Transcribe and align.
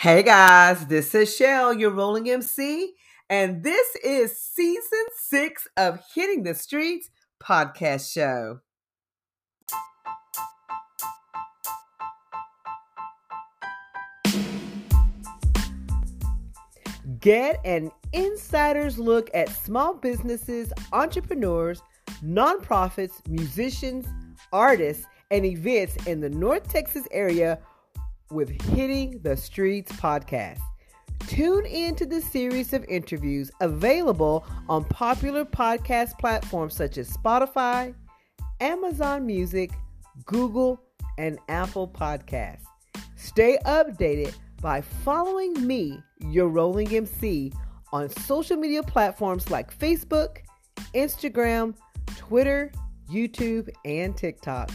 Hey 0.00 0.22
guys, 0.22 0.86
this 0.86 1.12
is 1.12 1.34
Shell, 1.34 1.74
your 1.74 1.90
rolling 1.90 2.30
MC, 2.30 2.94
and 3.28 3.64
this 3.64 3.96
is 3.96 4.38
season 4.38 5.06
six 5.16 5.66
of 5.76 5.98
Hitting 6.14 6.44
the 6.44 6.54
Streets 6.54 7.10
podcast 7.42 8.12
show. 8.12 8.60
Get 17.18 17.60
an 17.64 17.90
insider's 18.12 19.00
look 19.00 19.28
at 19.34 19.48
small 19.48 19.94
businesses, 19.94 20.72
entrepreneurs, 20.92 21.82
nonprofits, 22.24 23.26
musicians, 23.26 24.06
artists, 24.52 25.06
and 25.32 25.44
events 25.44 25.96
in 26.06 26.20
the 26.20 26.30
North 26.30 26.68
Texas 26.68 27.08
area 27.10 27.58
with 28.30 28.50
Hitting 28.72 29.20
the 29.22 29.36
Streets 29.36 29.92
podcast. 29.92 30.60
Tune 31.26 31.66
in 31.66 31.94
to 31.96 32.06
the 32.06 32.20
series 32.20 32.72
of 32.72 32.84
interviews 32.88 33.50
available 33.60 34.46
on 34.68 34.84
popular 34.84 35.44
podcast 35.44 36.18
platforms 36.18 36.74
such 36.74 36.98
as 36.98 37.10
Spotify, 37.16 37.94
Amazon 38.60 39.26
Music, 39.26 39.70
Google, 40.24 40.80
and 41.18 41.38
Apple 41.48 41.88
Podcasts. 41.88 42.64
Stay 43.16 43.58
updated 43.66 44.34
by 44.60 44.80
following 44.80 45.66
me, 45.66 46.02
your 46.20 46.48
rolling 46.48 46.94
MC, 46.94 47.52
on 47.92 48.08
social 48.08 48.56
media 48.56 48.82
platforms 48.82 49.50
like 49.50 49.76
Facebook, 49.76 50.38
Instagram, 50.94 51.74
Twitter, 52.16 52.72
YouTube, 53.10 53.68
and 53.84 54.16
TikTok. 54.16 54.70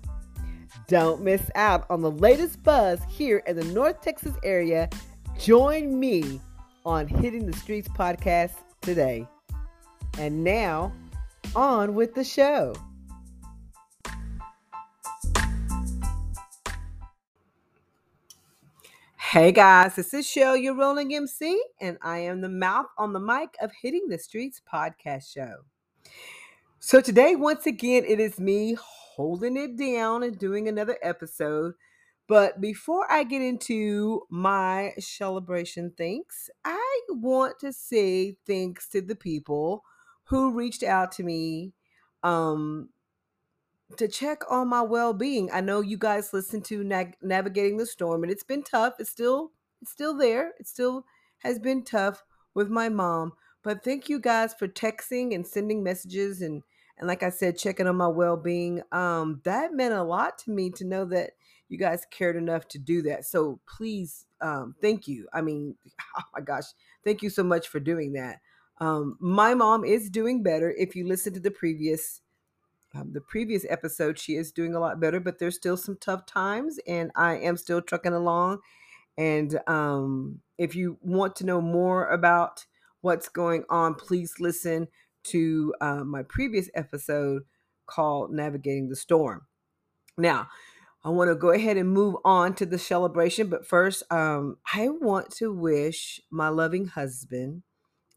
Don't 0.89 1.23
miss 1.23 1.51
out 1.55 1.87
on 1.91 2.03
the 2.03 2.11
latest 2.11 2.63
buzz 2.63 3.01
here 3.09 3.39
in 3.47 3.57
the 3.57 3.65
North 3.65 4.03
Texas 4.03 4.35
area. 4.45 4.91
Join 5.39 5.99
me 5.99 6.43
on 6.85 7.09
Hitting 7.09 7.47
the 7.47 7.57
Streets 7.57 7.89
podcast 7.89 8.53
today. 8.83 9.27
And 10.19 10.45
now, 10.45 10.93
on 11.55 11.95
with 11.95 12.15
the 12.15 12.25
show. 12.25 12.75
Hey 19.31 19.51
guys, 19.51 19.97
this 19.97 20.15
is 20.15 20.25
Shell, 20.25 20.57
your 20.57 20.77
rolling 20.77 21.13
MC, 21.13 21.61
and 21.81 21.99
I 22.01 22.19
am 22.19 22.43
the 22.43 22.49
mouth 22.49 22.87
on 22.97 23.13
the 23.13 23.19
mic 23.19 23.57
of 23.61 23.73
Hitting 23.83 24.07
the 24.09 24.21
Streets 24.21 24.63
podcast 24.73 25.33
show. 25.33 25.65
So 26.79 27.01
today, 27.01 27.35
once 27.35 27.67
again, 27.67 28.05
it 28.07 28.21
is 28.21 28.39
me 28.39 28.77
holding 28.81 29.57
it 29.57 29.77
down 29.77 30.23
and 30.23 30.39
doing 30.39 30.69
another 30.69 30.97
episode. 31.03 31.75
But 32.29 32.61
before 32.61 33.11
I 33.11 33.25
get 33.25 33.43
into 33.43 34.23
my 34.31 34.93
celebration 35.01 35.93
thanks, 35.99 36.49
I 36.65 37.01
want 37.09 37.59
to 37.63 37.73
say 37.73 38.37
thanks 38.47 38.89
to 38.91 39.01
the 39.01 39.17
people 39.17 39.83
who 40.27 40.53
reached 40.53 40.85
out 40.85 41.11
to 41.13 41.25
me 41.25 41.73
um, 42.23 42.91
to 43.97 44.09
check 44.09 44.43
on 44.51 44.69
my 44.69 44.83
well-being. 44.83 45.51
I 45.53 45.61
know 45.61 45.81
you 45.81 45.97
guys 45.97 46.33
listen 46.33 46.61
to 46.63 46.83
Na- 46.83 47.05
Navigating 47.23 47.77
the 47.77 47.87
Storm 47.87 48.23
and 48.23 48.33
it's 48.33 48.43
been 48.43 48.63
tough. 48.63 48.95
It's 48.99 49.11
still 49.11 49.53
it's 49.81 49.93
still 49.93 50.17
there. 50.17 50.53
It 50.59 50.67
still 50.67 51.05
has 51.39 51.59
been 51.59 51.85
tough 51.85 52.25
with 52.55 52.69
my 52.69 52.89
mom, 52.89 53.33
but 53.63 53.85
thank 53.85 54.09
you 54.09 54.19
guys 54.19 54.55
for 54.55 54.67
texting 54.67 55.35
and 55.35 55.47
sending 55.47 55.83
messages 55.83 56.43
and 56.43 56.63
and 56.99 57.07
like 57.07 57.23
I 57.23 57.29
said 57.29 57.59
checking 57.59 57.87
on 57.87 57.97
my 57.97 58.09
well-being. 58.09 58.83
Um 58.91 59.41
that 59.45 59.73
meant 59.73 59.95
a 59.95 60.03
lot 60.03 60.39
to 60.41 60.51
me 60.51 60.71
to 60.71 60.85
know 60.85 61.05
that 61.07 61.33
you 61.69 61.79
guys 61.79 62.07
cared 62.11 62.37
enough 62.37 62.69
to 62.69 62.79
do 62.79 63.03
that. 63.03 63.25
So 63.25 63.61
please 63.69 64.27
um 64.41 64.75
thank 64.83 65.07
you. 65.07 65.29
I 65.33 65.43
mean, 65.43 65.77
oh 66.19 66.23
my 66.35 66.41
gosh, 66.41 66.65
thank 67.05 67.23
you 67.23 67.31
so 67.31 67.45
much 67.45 67.69
for 67.69 67.79
doing 67.79 68.15
that. 68.15 68.41
Um 68.79 69.17
my 69.21 69.55
mom 69.55 69.85
is 69.85 70.11
doing 70.11 70.43
better 70.43 70.73
if 70.73 70.97
you 70.97 71.07
listen 71.07 71.33
to 71.35 71.41
the 71.41 71.51
previous 71.53 72.21
um, 72.97 73.13
the 73.13 73.21
previous 73.21 73.65
episode, 73.69 74.19
she 74.19 74.37
is 74.37 74.53
doing 74.53 74.75
a 74.75 74.81
lot 74.81 75.01
better, 75.01 75.21
but 75.21 75.39
there's 75.39 75.57
still 75.57 75.77
some 75.77 75.97
tough 76.01 76.27
times, 76.27 76.79
and 76.87 77.11
I 77.15 77.37
am 77.37 77.57
still 77.57 77.83
trucking 77.83 78.13
along. 78.13 78.61
And 79.19 79.59
um, 79.67 80.41
if 80.59 80.75
you 80.75 80.99
want 81.01 81.37
to 81.37 81.47
know 81.47 81.61
more 81.61 82.09
about 82.09 82.67
what's 83.01 83.29
going 83.29 83.65
on, 83.71 83.95
please 83.95 84.35
listen 84.39 84.89
to 85.25 85.75
uh, 85.81 86.05
my 86.05 86.23
previous 86.23 86.71
episode 86.75 87.43
called 87.87 88.33
Navigating 88.33 88.89
the 88.89 88.97
Storm. 88.97 89.47
Now, 90.17 90.49
I 91.05 91.11
want 91.11 91.31
to 91.31 91.37
go 91.37 91.51
ahead 91.51 91.77
and 91.77 91.91
move 91.91 92.17
on 92.25 92.55
to 92.55 92.67
the 92.67 92.79
celebration, 92.79 93.49
but 93.49 93.67
first, 93.67 94.03
um, 94.11 94.59
I 94.73 94.89
want 94.89 95.31
to 95.37 95.53
wish 95.53 96.21
my 96.31 96.49
loving 96.49 96.87
husband 96.87 97.63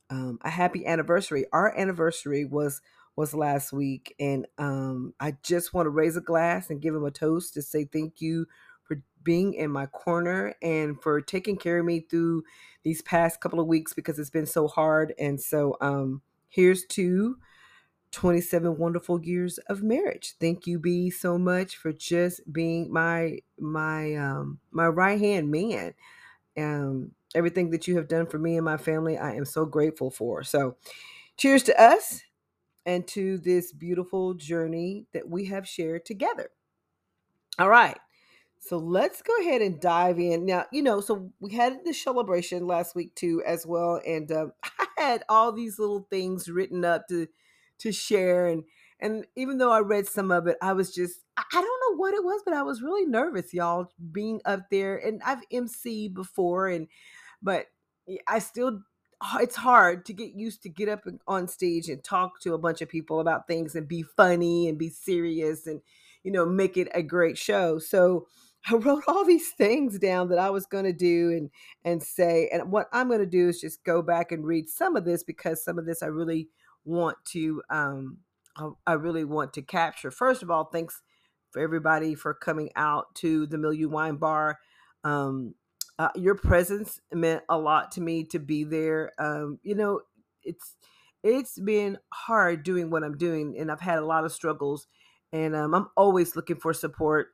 um, 0.09 0.39
a 0.41 0.49
happy 0.49 0.85
anniversary. 0.87 1.45
Our 1.53 1.77
anniversary 1.77 2.45
was 2.45 2.81
was 3.19 3.33
last 3.33 3.73
week. 3.73 4.15
And 4.17 4.47
um, 4.57 5.13
I 5.19 5.35
just 5.43 5.73
want 5.73 5.87
to 5.87 5.89
raise 5.89 6.15
a 6.15 6.21
glass 6.21 6.69
and 6.69 6.81
give 6.81 6.95
him 6.95 7.03
a 7.03 7.11
toast 7.11 7.53
to 7.53 7.61
say 7.61 7.83
thank 7.83 8.21
you 8.21 8.45
for 8.83 9.03
being 9.21 9.53
in 9.55 9.69
my 9.71 9.87
corner 9.87 10.55
and 10.61 10.99
for 11.01 11.19
taking 11.19 11.57
care 11.57 11.79
of 11.79 11.85
me 11.85 11.99
through 11.99 12.43
these 12.83 13.01
past 13.01 13.41
couple 13.41 13.59
of 13.59 13.67
weeks 13.67 13.93
because 13.93 14.17
it's 14.19 14.29
been 14.29 14.45
so 14.45 14.69
hard. 14.69 15.13
And 15.19 15.39
so 15.39 15.75
um, 15.81 16.21
here's 16.47 16.85
to 16.91 17.35
27 18.13 18.77
wonderful 18.77 19.21
years 19.21 19.57
of 19.67 19.83
marriage. 19.83 20.35
Thank 20.39 20.65
you, 20.65 20.79
B, 20.79 21.09
so 21.09 21.37
much 21.37 21.75
for 21.75 21.91
just 21.91 22.41
being 22.51 22.91
my 22.91 23.39
my 23.59 24.15
um 24.15 24.59
my 24.71 24.87
right 24.87 25.19
hand 25.19 25.51
man. 25.51 25.93
Um 26.57 27.11
everything 27.35 27.69
that 27.71 27.85
you 27.85 27.97
have 27.97 28.07
done 28.07 28.27
for 28.27 28.39
me 28.39 28.55
and 28.55 28.65
my 28.65 28.77
family, 28.77 29.17
I 29.17 29.33
am 29.33 29.45
so 29.45 29.65
grateful 29.65 30.09
for. 30.09 30.41
So 30.41 30.77
cheers 31.37 31.63
to 31.63 31.81
us 31.81 32.21
and 32.89 33.07
to 33.07 33.37
this 33.37 33.71
beautiful 33.71 34.33
journey 34.33 35.05
that 35.13 35.29
we 35.29 35.45
have 35.45 35.67
shared 35.67 36.05
together. 36.05 36.49
All 37.59 37.69
right. 37.69 37.99
So 38.57 38.77
let's 38.77 39.21
go 39.21 39.31
ahead 39.41 39.61
and 39.61 39.79
dive 39.79 40.19
in. 40.19 40.43
Now, 40.47 40.65
you 40.71 40.81
know, 40.81 40.99
so 40.99 41.31
we 41.39 41.53
had 41.53 41.85
the 41.85 41.93
celebration 41.93 42.65
last 42.65 42.95
week 42.95 43.13
too, 43.13 43.43
as 43.45 43.63
well. 43.67 44.01
And 44.07 44.31
um, 44.31 44.53
I 44.79 44.87
had 44.97 45.23
all 45.29 45.51
these 45.51 45.77
little 45.77 46.07
things 46.09 46.49
written 46.49 46.83
up 46.83 47.07
to 47.09 47.27
to 47.77 47.91
share. 47.91 48.47
And 48.47 48.63
and 48.99 49.27
even 49.35 49.59
though 49.59 49.71
I 49.71 49.81
read 49.81 50.07
some 50.07 50.31
of 50.31 50.47
it, 50.47 50.57
I 50.59 50.73
was 50.73 50.91
just 50.91 51.19
I 51.37 51.43
don't 51.51 51.63
know 51.63 51.95
what 51.95 52.15
it 52.15 52.23
was, 52.23 52.41
but 52.43 52.55
I 52.55 52.63
was 52.63 52.81
really 52.81 53.05
nervous, 53.05 53.53
y'all, 53.53 53.91
being 54.11 54.41
up 54.45 54.71
there. 54.71 54.97
And 54.97 55.21
I've 55.23 55.43
MC 55.51 56.07
before, 56.09 56.69
and 56.69 56.87
but 57.39 57.67
I 58.27 58.39
still 58.39 58.81
it's 59.39 59.55
hard 59.57 60.05
to 60.05 60.13
get 60.13 60.33
used 60.33 60.63
to 60.63 60.69
get 60.69 60.89
up 60.89 61.03
on 61.27 61.47
stage 61.47 61.89
and 61.89 62.03
talk 62.03 62.39
to 62.41 62.53
a 62.53 62.57
bunch 62.57 62.81
of 62.81 62.89
people 62.89 63.19
about 63.19 63.47
things 63.47 63.75
and 63.75 63.87
be 63.87 64.03
funny 64.03 64.67
and 64.69 64.77
be 64.77 64.89
serious 64.89 65.67
and 65.67 65.81
you 66.23 66.31
know 66.31 66.45
make 66.45 66.77
it 66.77 66.87
a 66.93 67.03
great 67.03 67.37
show. 67.37 67.79
So 67.79 68.27
i 68.69 68.73
wrote 68.75 69.03
all 69.07 69.25
these 69.25 69.51
things 69.51 69.97
down 69.99 70.27
that 70.27 70.37
i 70.37 70.49
was 70.49 70.65
going 70.65 70.83
to 70.83 70.91
do 70.91 71.31
and 71.31 71.49
and 71.85 72.03
say 72.03 72.49
and 72.51 72.69
what 72.71 72.87
i'm 72.91 73.07
going 73.07 73.21
to 73.21 73.25
do 73.25 73.47
is 73.47 73.61
just 73.61 73.83
go 73.85 74.01
back 74.01 74.33
and 74.33 74.45
read 74.45 74.67
some 74.67 74.97
of 74.97 75.05
this 75.05 75.23
because 75.23 75.63
some 75.63 75.79
of 75.79 75.85
this 75.85 76.03
i 76.03 76.07
really 76.07 76.49
want 76.83 77.15
to 77.23 77.61
um 77.69 78.17
i 78.85 78.93
really 78.93 79.23
want 79.23 79.53
to 79.53 79.61
capture. 79.61 80.11
First 80.11 80.43
of 80.43 80.51
all 80.51 80.65
thanks 80.65 81.01
for 81.51 81.61
everybody 81.61 82.15
for 82.15 82.33
coming 82.33 82.69
out 82.75 83.13
to 83.15 83.47
the 83.47 83.57
milieu 83.57 83.89
wine 83.89 84.17
bar. 84.17 84.59
Um 85.03 85.55
uh, 85.99 86.09
your 86.15 86.35
presence 86.35 87.01
meant 87.13 87.43
a 87.49 87.57
lot 87.59 87.91
to 87.93 88.01
me 88.01 88.23
to 88.25 88.39
be 88.39 88.63
there. 88.63 89.11
Um, 89.19 89.59
you 89.63 89.75
know, 89.75 90.01
it's 90.43 90.75
it's 91.23 91.59
been 91.59 91.97
hard 92.13 92.63
doing 92.63 92.89
what 92.89 93.03
I'm 93.03 93.17
doing, 93.17 93.57
and 93.59 93.71
I've 93.71 93.81
had 93.81 93.99
a 93.99 94.05
lot 94.05 94.25
of 94.25 94.31
struggles, 94.31 94.87
and 95.33 95.55
um, 95.55 95.75
I'm 95.75 95.89
always 95.97 96.35
looking 96.37 96.55
for 96.57 96.73
support. 96.73 97.27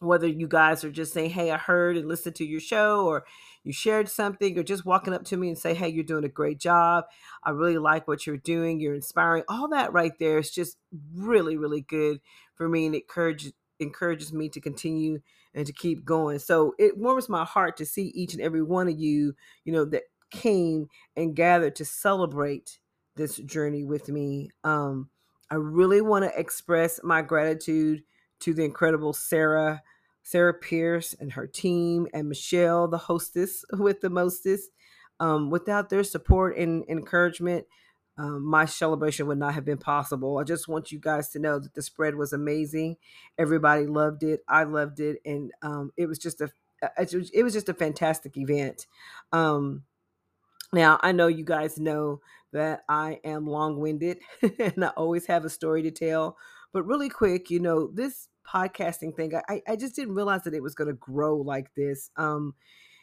Whether 0.00 0.28
you 0.28 0.46
guys 0.48 0.84
are 0.84 0.90
just 0.90 1.14
saying, 1.14 1.30
"Hey, 1.30 1.50
I 1.50 1.56
heard 1.56 1.96
and 1.96 2.06
listened 2.08 2.36
to 2.36 2.44
your 2.46 2.60
show," 2.60 3.06
or 3.06 3.24
you 3.64 3.72
shared 3.72 4.10
something, 4.10 4.58
or 4.58 4.62
just 4.62 4.84
walking 4.84 5.14
up 5.14 5.24
to 5.26 5.38
me 5.38 5.48
and 5.48 5.58
say, 5.58 5.74
"Hey, 5.74 5.88
you're 5.88 6.04
doing 6.04 6.24
a 6.24 6.28
great 6.28 6.60
job. 6.60 7.06
I 7.44 7.50
really 7.50 7.78
like 7.78 8.06
what 8.06 8.26
you're 8.26 8.36
doing. 8.36 8.78
You're 8.80 8.94
inspiring." 8.94 9.44
All 9.48 9.68
that 9.70 9.94
right 9.94 10.12
there 10.18 10.38
is 10.38 10.50
just 10.50 10.76
really, 11.14 11.56
really 11.56 11.80
good 11.80 12.20
for 12.56 12.68
me, 12.68 12.86
and 12.86 12.94
it 12.94 13.04
encourages 13.04 13.54
encourages 13.80 14.32
me 14.32 14.48
to 14.50 14.60
continue 14.60 15.20
and 15.54 15.66
to 15.66 15.72
keep 15.72 16.04
going. 16.04 16.38
So 16.38 16.74
it 16.78 16.98
warms 16.98 17.28
my 17.28 17.44
heart 17.44 17.76
to 17.78 17.86
see 17.86 18.12
each 18.14 18.34
and 18.34 18.42
every 18.42 18.62
one 18.62 18.88
of 18.88 18.98
you, 18.98 19.34
you 19.64 19.72
know, 19.72 19.84
that 19.86 20.02
came 20.30 20.88
and 21.16 21.36
gathered 21.36 21.76
to 21.76 21.84
celebrate 21.84 22.78
this 23.16 23.36
journey 23.36 23.84
with 23.84 24.08
me. 24.08 24.50
Um, 24.64 25.10
I 25.50 25.56
really 25.56 26.00
want 26.00 26.24
to 26.24 26.38
express 26.38 27.00
my 27.02 27.22
gratitude 27.22 28.02
to 28.40 28.52
the 28.52 28.64
incredible 28.64 29.12
Sarah, 29.12 29.82
Sarah 30.22 30.54
Pierce 30.54 31.14
and 31.18 31.32
her 31.32 31.46
team, 31.46 32.06
and 32.12 32.28
Michelle, 32.28 32.88
the 32.88 32.98
hostess 32.98 33.64
with 33.72 34.00
the 34.00 34.10
mostest. 34.10 34.70
Um, 35.18 35.48
without 35.48 35.88
their 35.88 36.04
support 36.04 36.58
and 36.58 36.84
encouragement, 36.90 37.64
um, 38.18 38.44
my 38.44 38.64
celebration 38.64 39.26
would 39.26 39.38
not 39.38 39.54
have 39.54 39.64
been 39.64 39.78
possible. 39.78 40.38
I 40.38 40.44
just 40.44 40.68
want 40.68 40.90
you 40.90 40.98
guys 40.98 41.28
to 41.30 41.38
know 41.38 41.58
that 41.58 41.74
the 41.74 41.82
spread 41.82 42.14
was 42.14 42.32
amazing. 42.32 42.96
Everybody 43.38 43.86
loved 43.86 44.22
it. 44.22 44.40
I 44.48 44.64
loved 44.64 45.00
it, 45.00 45.18
and 45.24 45.52
um, 45.62 45.92
it 45.96 46.06
was 46.06 46.18
just 46.18 46.40
a 46.40 46.50
it 46.98 47.42
was 47.42 47.52
just 47.52 47.68
a 47.68 47.74
fantastic 47.74 48.36
event. 48.36 48.86
Um, 49.32 49.84
now 50.72 50.98
I 51.02 51.12
know 51.12 51.26
you 51.26 51.44
guys 51.44 51.78
know 51.78 52.20
that 52.52 52.84
I 52.88 53.20
am 53.24 53.46
long 53.46 53.80
winded 53.80 54.18
and 54.58 54.84
I 54.84 54.88
always 54.88 55.26
have 55.26 55.44
a 55.44 55.50
story 55.50 55.82
to 55.82 55.90
tell. 55.90 56.36
But 56.72 56.84
really 56.84 57.08
quick, 57.08 57.50
you 57.50 57.60
know, 57.60 57.90
this 57.92 58.28
podcasting 58.46 59.16
thing, 59.16 59.32
I, 59.48 59.62
I 59.66 59.76
just 59.76 59.94
didn't 59.96 60.14
realize 60.14 60.42
that 60.42 60.54
it 60.54 60.62
was 60.62 60.74
going 60.74 60.88
to 60.88 60.94
grow 60.94 61.36
like 61.36 61.74
this. 61.74 62.10
Um, 62.16 62.54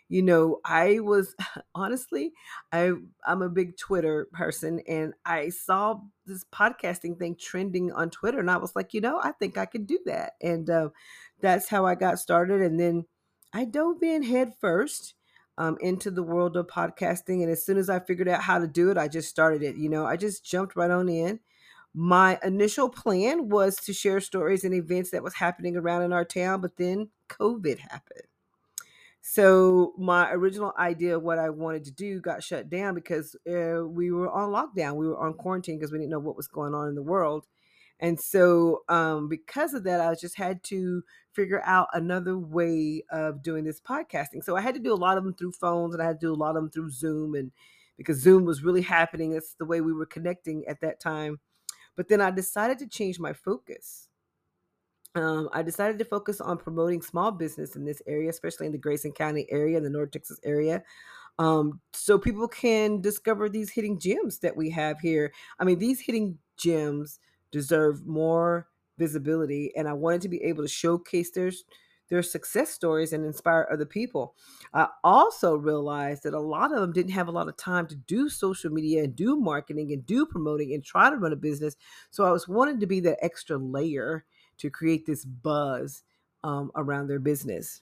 you 0.10 0.22
know, 0.22 0.60
I 0.66 1.00
was 1.00 1.36
honestly, 1.76 2.34
I 2.72 2.94
I'm 3.26 3.42
a 3.42 3.50
big 3.50 3.78
Twitter 3.78 4.28
person 4.32 4.82
and 4.88 5.14
I 5.26 5.50
saw 5.50 6.00
this 6.26 6.46
podcasting 6.54 7.18
thing 7.18 7.36
trending 7.40 7.92
on 7.92 8.10
Twitter 8.10 8.40
and 8.40 8.52
I 8.52 8.58
was 8.58 8.76
like, 8.76 8.94
you 8.94 9.02
know, 9.02 9.20
I 9.22 9.32
think 9.32 9.58
I 9.58 9.66
could 9.66 9.88
do 9.88 10.00
that. 10.06 10.34
And 10.42 10.70
uh, 10.70 10.90
that's 11.42 11.70
how 11.70 11.86
I 11.86 11.96
got 11.96 12.20
started. 12.20 12.62
And 12.62 12.80
then 12.80 13.06
I 13.54 13.66
dove 13.66 14.02
in 14.04 14.24
head 14.24 14.54
first 14.60 15.16
um, 15.58 15.78
into 15.80 16.10
the 16.10 16.24
world 16.24 16.58
of 16.58 16.68
podcasting. 16.68 17.44
And 17.44 17.52
as 17.52 17.66
soon 17.66 17.78
as 17.78 17.90
I 17.90 18.00
figured 18.00 18.28
out 18.28 18.42
how 18.42 18.60
to 18.60 18.68
do 18.68 18.90
it, 18.90 18.98
I 18.98 19.08
just 19.08 19.30
started 19.30 19.62
it. 19.62 19.76
You 19.76 19.90
know, 19.90 20.06
I 20.06 20.18
just 20.18 20.46
jumped 20.46 20.76
right 20.76 20.92
on 20.92 21.10
in. 21.10 21.40
My 21.94 22.40
initial 22.44 22.90
plan 22.90 23.50
was 23.50 23.76
to 23.78 23.94
share 23.94 24.20
stories 24.20 24.64
and 24.64 24.74
events 24.74 25.12
that 25.12 25.22
was 25.22 25.36
happening 25.36 25.78
around 25.78 26.02
in 26.02 26.12
our 26.12 26.26
town, 26.26 26.62
but 26.62 26.78
then 26.78 27.10
COVID 27.30 27.78
happened. 27.78 28.24
So 29.26 29.94
my 29.98 30.30
original 30.34 30.74
idea 30.78 31.16
of 31.16 31.24
what 31.24 31.40
I 31.40 31.50
wanted 31.50 31.86
to 31.86 31.92
do 31.92 32.20
got 32.20 32.44
shut 32.44 32.70
down 32.70 32.94
because 32.94 33.38
uh, 33.50 33.88
we 33.88 34.12
were 34.12 34.30
on 34.30 34.50
lockdown. 34.50 34.96
We 34.98 35.08
were 35.08 35.18
on 35.18 35.34
quarantine 35.36 35.80
because 35.80 35.94
we 35.94 35.98
didn't 35.98 36.12
know 36.12 36.20
what 36.20 36.36
was 36.36 36.50
going 36.50 36.76
on 36.76 36.90
in 36.90 36.96
the 36.96 37.02
world. 37.02 37.48
And 38.02 38.20
so 38.20 38.82
um, 38.90 39.30
because 39.30 39.74
of 39.74 39.86
that, 39.86 40.02
I 40.02 40.14
just 40.16 40.38
had 40.38 40.62
to 40.66 41.04
figure 41.32 41.62
out 41.64 41.88
another 41.94 42.38
way 42.38 43.06
of 43.12 43.42
doing 43.42 43.64
this 43.64 43.80
podcasting. 43.80 44.44
So 44.44 44.58
I 44.58 44.62
had 44.62 44.76
to 44.76 44.82
do 44.82 44.94
a 44.94 44.96
lot 44.96 45.18
of 45.18 45.24
them 45.24 45.34
through 45.34 45.54
phones 45.54 45.94
and 45.94 46.04
I 46.04 46.06
had 46.06 46.20
to 46.20 46.28
do 46.28 46.34
a 46.34 46.36
lot 46.36 46.58
of 46.58 46.64
them 46.64 46.70
through 46.70 46.92
Zoom 46.92 47.34
and 47.34 47.54
because 47.98 48.20
Zoom 48.20 48.44
was 48.44 48.62
really 48.62 48.82
happening. 48.82 49.32
That's 49.32 49.54
the 49.54 49.64
way 49.64 49.80
we 49.80 49.94
were 49.94 50.06
connecting 50.06 50.66
at 50.68 50.82
that 50.82 51.00
time. 51.00 51.40
But 51.96 52.10
then 52.10 52.20
I 52.20 52.30
decided 52.30 52.78
to 52.80 52.88
change 52.88 53.20
my 53.20 53.32
focus 53.32 54.10
um, 55.16 55.50
I 55.54 55.62
decided 55.62 56.00
to 56.00 56.06
focus 56.06 56.42
on 56.42 56.58
promoting 56.58 57.02
small 57.02 57.32
business 57.32 57.76
in 57.76 57.86
this 57.86 58.02
area, 58.08 58.30
especially 58.30 58.66
in 58.66 58.72
the 58.72 58.78
Grayson 58.78 59.12
County 59.12 59.46
area, 59.50 59.78
in 59.78 59.84
the 59.84 59.90
North 59.90 60.12
Texas 60.12 60.40
area, 60.44 60.84
um, 61.40 61.80
so 61.94 62.18
people 62.18 62.48
can 62.48 63.02
discover 63.02 63.50
these 63.50 63.72
hidden 63.72 64.00
gems 64.00 64.40
that 64.40 64.56
we 64.56 64.70
have 64.72 65.00
here. 65.00 65.34
I 65.60 65.64
mean, 65.64 65.80
these 65.80 66.00
hidden 66.00 66.38
gems 66.58 67.20
deserve 67.52 68.06
more 68.06 68.68
visibility, 68.98 69.72
and 69.76 69.88
I 69.88 69.94
wanted 69.94 70.22
to 70.22 70.30
be 70.30 70.44
able 70.44 70.64
to 70.64 70.70
showcase 70.70 71.32
their 71.32 71.52
their 72.10 72.22
success 72.22 72.70
stories 72.70 73.14
and 73.14 73.26
inspire 73.26 73.68
other 73.72 73.86
people. 73.86 74.36
I 74.74 74.88
also 75.04 75.56
realized 75.56 76.24
that 76.24 76.34
a 76.34 76.40
lot 76.40 76.72
of 76.74 76.82
them 76.82 76.92
didn't 76.92 77.14
have 77.14 77.28
a 77.28 77.32
lot 77.32 77.48
of 77.48 77.58
time 77.58 77.88
to 77.88 77.96
do 77.96 78.30
social 78.30 78.70
media 78.72 79.04
and 79.04 79.16
do 79.16 79.38
marketing 79.38 79.92
and 79.94 80.06
do 80.06 80.26
promoting 80.26 80.74
and 80.74 80.84
try 80.84 81.10
to 81.10 81.16
run 81.16 81.34
a 81.34 81.38
business. 81.38 81.76
So 82.12 82.26
I 82.26 82.32
was 82.32 82.48
wanting 82.48 82.80
to 82.82 82.88
be 82.88 83.00
that 83.00 83.24
extra 83.24 83.58
layer 83.58 84.26
to 84.64 84.70
create 84.70 85.06
this 85.06 85.26
buzz 85.26 86.04
um, 86.46 86.72
around 86.76 87.08
their 87.08 87.20
business. 87.20 87.82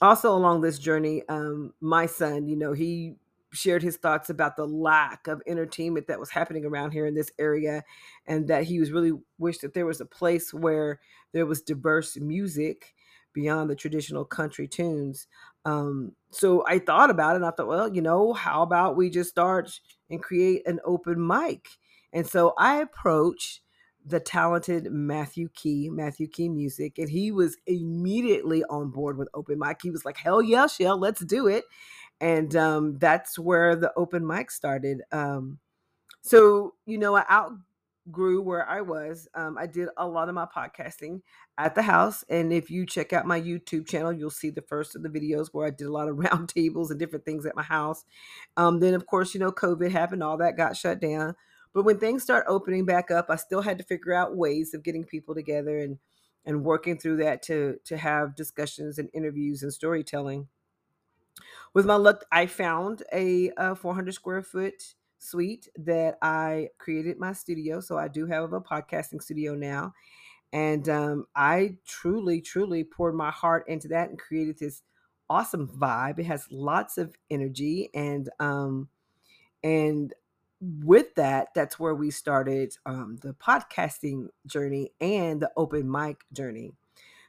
Also, 0.00 0.34
along 0.34 0.62
this 0.62 0.78
journey, 0.78 1.22
um, 1.28 1.74
my 1.82 2.06
son, 2.06 2.48
you 2.48 2.56
know, 2.56 2.72
he 2.72 3.16
shared 3.52 3.82
his 3.82 3.98
thoughts 3.98 4.30
about 4.30 4.56
the 4.56 4.66
lack 4.66 5.26
of 5.26 5.42
entertainment 5.46 6.06
that 6.06 6.18
was 6.18 6.30
happening 6.30 6.64
around 6.64 6.92
here 6.92 7.04
in 7.04 7.14
this 7.14 7.30
area 7.38 7.84
and 8.26 8.48
that 8.48 8.64
he 8.64 8.80
was 8.80 8.90
really 8.90 9.12
wished 9.38 9.60
that 9.60 9.74
there 9.74 9.84
was 9.86 10.00
a 10.00 10.06
place 10.06 10.52
where 10.54 10.98
there 11.32 11.46
was 11.46 11.60
diverse 11.60 12.16
music 12.16 12.94
beyond 13.34 13.68
the 13.68 13.76
traditional 13.76 14.24
country 14.24 14.68
tunes 14.68 15.28
um, 15.64 16.12
so 16.30 16.62
i 16.66 16.78
thought 16.78 17.08
about 17.08 17.32
it 17.32 17.36
and 17.36 17.46
i 17.46 17.50
thought 17.50 17.68
well 17.68 17.94
you 17.94 18.02
know 18.02 18.34
how 18.34 18.62
about 18.62 18.96
we 18.96 19.08
just 19.08 19.30
start 19.30 19.80
and 20.10 20.22
create 20.22 20.66
an 20.66 20.78
open 20.84 21.24
mic 21.26 21.68
and 22.12 22.26
so 22.26 22.52
i 22.58 22.76
approached 22.76 23.62
the 24.08 24.20
talented 24.20 24.90
Matthew 24.90 25.48
Key, 25.54 25.90
Matthew 25.90 26.28
Key 26.28 26.48
Music, 26.48 26.98
and 26.98 27.08
he 27.08 27.30
was 27.30 27.56
immediately 27.66 28.64
on 28.64 28.90
board 28.90 29.18
with 29.18 29.28
open 29.34 29.58
mic. 29.58 29.78
He 29.82 29.90
was 29.90 30.04
like, 30.04 30.16
"Hell 30.16 30.42
yeah, 30.42 30.66
Shell, 30.66 30.98
let's 30.98 31.20
do 31.24 31.46
it!" 31.46 31.64
And 32.20 32.54
um, 32.56 32.98
that's 32.98 33.38
where 33.38 33.76
the 33.76 33.92
open 33.96 34.26
mic 34.26 34.50
started. 34.50 35.02
Um, 35.12 35.58
so 36.22 36.74
you 36.86 36.98
know, 36.98 37.16
I 37.16 37.24
outgrew 37.30 38.40
where 38.42 38.68
I 38.68 38.80
was. 38.80 39.28
Um, 39.34 39.58
I 39.58 39.66
did 39.66 39.88
a 39.96 40.06
lot 40.06 40.28
of 40.28 40.34
my 40.34 40.46
podcasting 40.46 41.20
at 41.58 41.74
the 41.74 41.82
house, 41.82 42.24
and 42.30 42.52
if 42.52 42.70
you 42.70 42.86
check 42.86 43.12
out 43.12 43.26
my 43.26 43.40
YouTube 43.40 43.86
channel, 43.86 44.12
you'll 44.12 44.30
see 44.30 44.50
the 44.50 44.62
first 44.62 44.96
of 44.96 45.02
the 45.02 45.10
videos 45.10 45.48
where 45.52 45.66
I 45.66 45.70
did 45.70 45.86
a 45.86 45.92
lot 45.92 46.08
of 46.08 46.16
roundtables 46.16 46.90
and 46.90 46.98
different 46.98 47.24
things 47.24 47.44
at 47.44 47.56
my 47.56 47.62
house. 47.62 48.04
Um, 48.56 48.80
then, 48.80 48.94
of 48.94 49.06
course, 49.06 49.34
you 49.34 49.40
know, 49.40 49.52
COVID 49.52 49.90
happened, 49.90 50.22
all 50.22 50.38
that 50.38 50.56
got 50.56 50.76
shut 50.76 51.00
down. 51.00 51.34
But 51.72 51.84
when 51.84 51.98
things 51.98 52.22
start 52.22 52.46
opening 52.48 52.84
back 52.84 53.10
up, 53.10 53.26
I 53.28 53.36
still 53.36 53.62
had 53.62 53.78
to 53.78 53.84
figure 53.84 54.14
out 54.14 54.36
ways 54.36 54.74
of 54.74 54.82
getting 54.82 55.04
people 55.04 55.34
together 55.34 55.78
and 55.78 55.98
and 56.44 56.64
working 56.64 56.96
through 56.98 57.16
that 57.18 57.42
to 57.44 57.78
to 57.84 57.96
have 57.96 58.34
discussions 58.34 58.98
and 58.98 59.10
interviews 59.12 59.62
and 59.62 59.72
storytelling. 59.72 60.48
With 61.74 61.86
my 61.86 61.96
luck, 61.96 62.24
I 62.32 62.46
found 62.46 63.02
a, 63.12 63.50
a 63.56 63.74
400 63.74 64.12
square 64.12 64.42
foot 64.42 64.94
suite 65.18 65.68
that 65.76 66.16
I 66.22 66.68
created 66.78 67.18
my 67.18 67.32
studio. 67.32 67.80
So 67.80 67.98
I 67.98 68.08
do 68.08 68.26
have 68.26 68.52
a 68.52 68.60
podcasting 68.60 69.22
studio 69.22 69.54
now. 69.54 69.92
And 70.52 70.88
um, 70.88 71.26
I 71.36 71.76
truly, 71.86 72.40
truly 72.40 72.84
poured 72.84 73.14
my 73.14 73.30
heart 73.30 73.68
into 73.68 73.88
that 73.88 74.08
and 74.08 74.18
created 74.18 74.58
this 74.58 74.82
awesome 75.28 75.68
vibe. 75.68 76.18
It 76.18 76.24
has 76.26 76.46
lots 76.50 76.96
of 76.96 77.14
energy 77.30 77.90
and 77.94 78.30
um, 78.40 78.88
and 79.62 80.14
with 80.60 81.14
that, 81.14 81.48
that's 81.54 81.78
where 81.78 81.94
we 81.94 82.10
started 82.10 82.74
um, 82.86 83.18
the 83.22 83.34
podcasting 83.34 84.28
journey 84.46 84.90
and 85.00 85.40
the 85.40 85.50
open 85.56 85.90
mic 85.90 86.18
journey. 86.32 86.72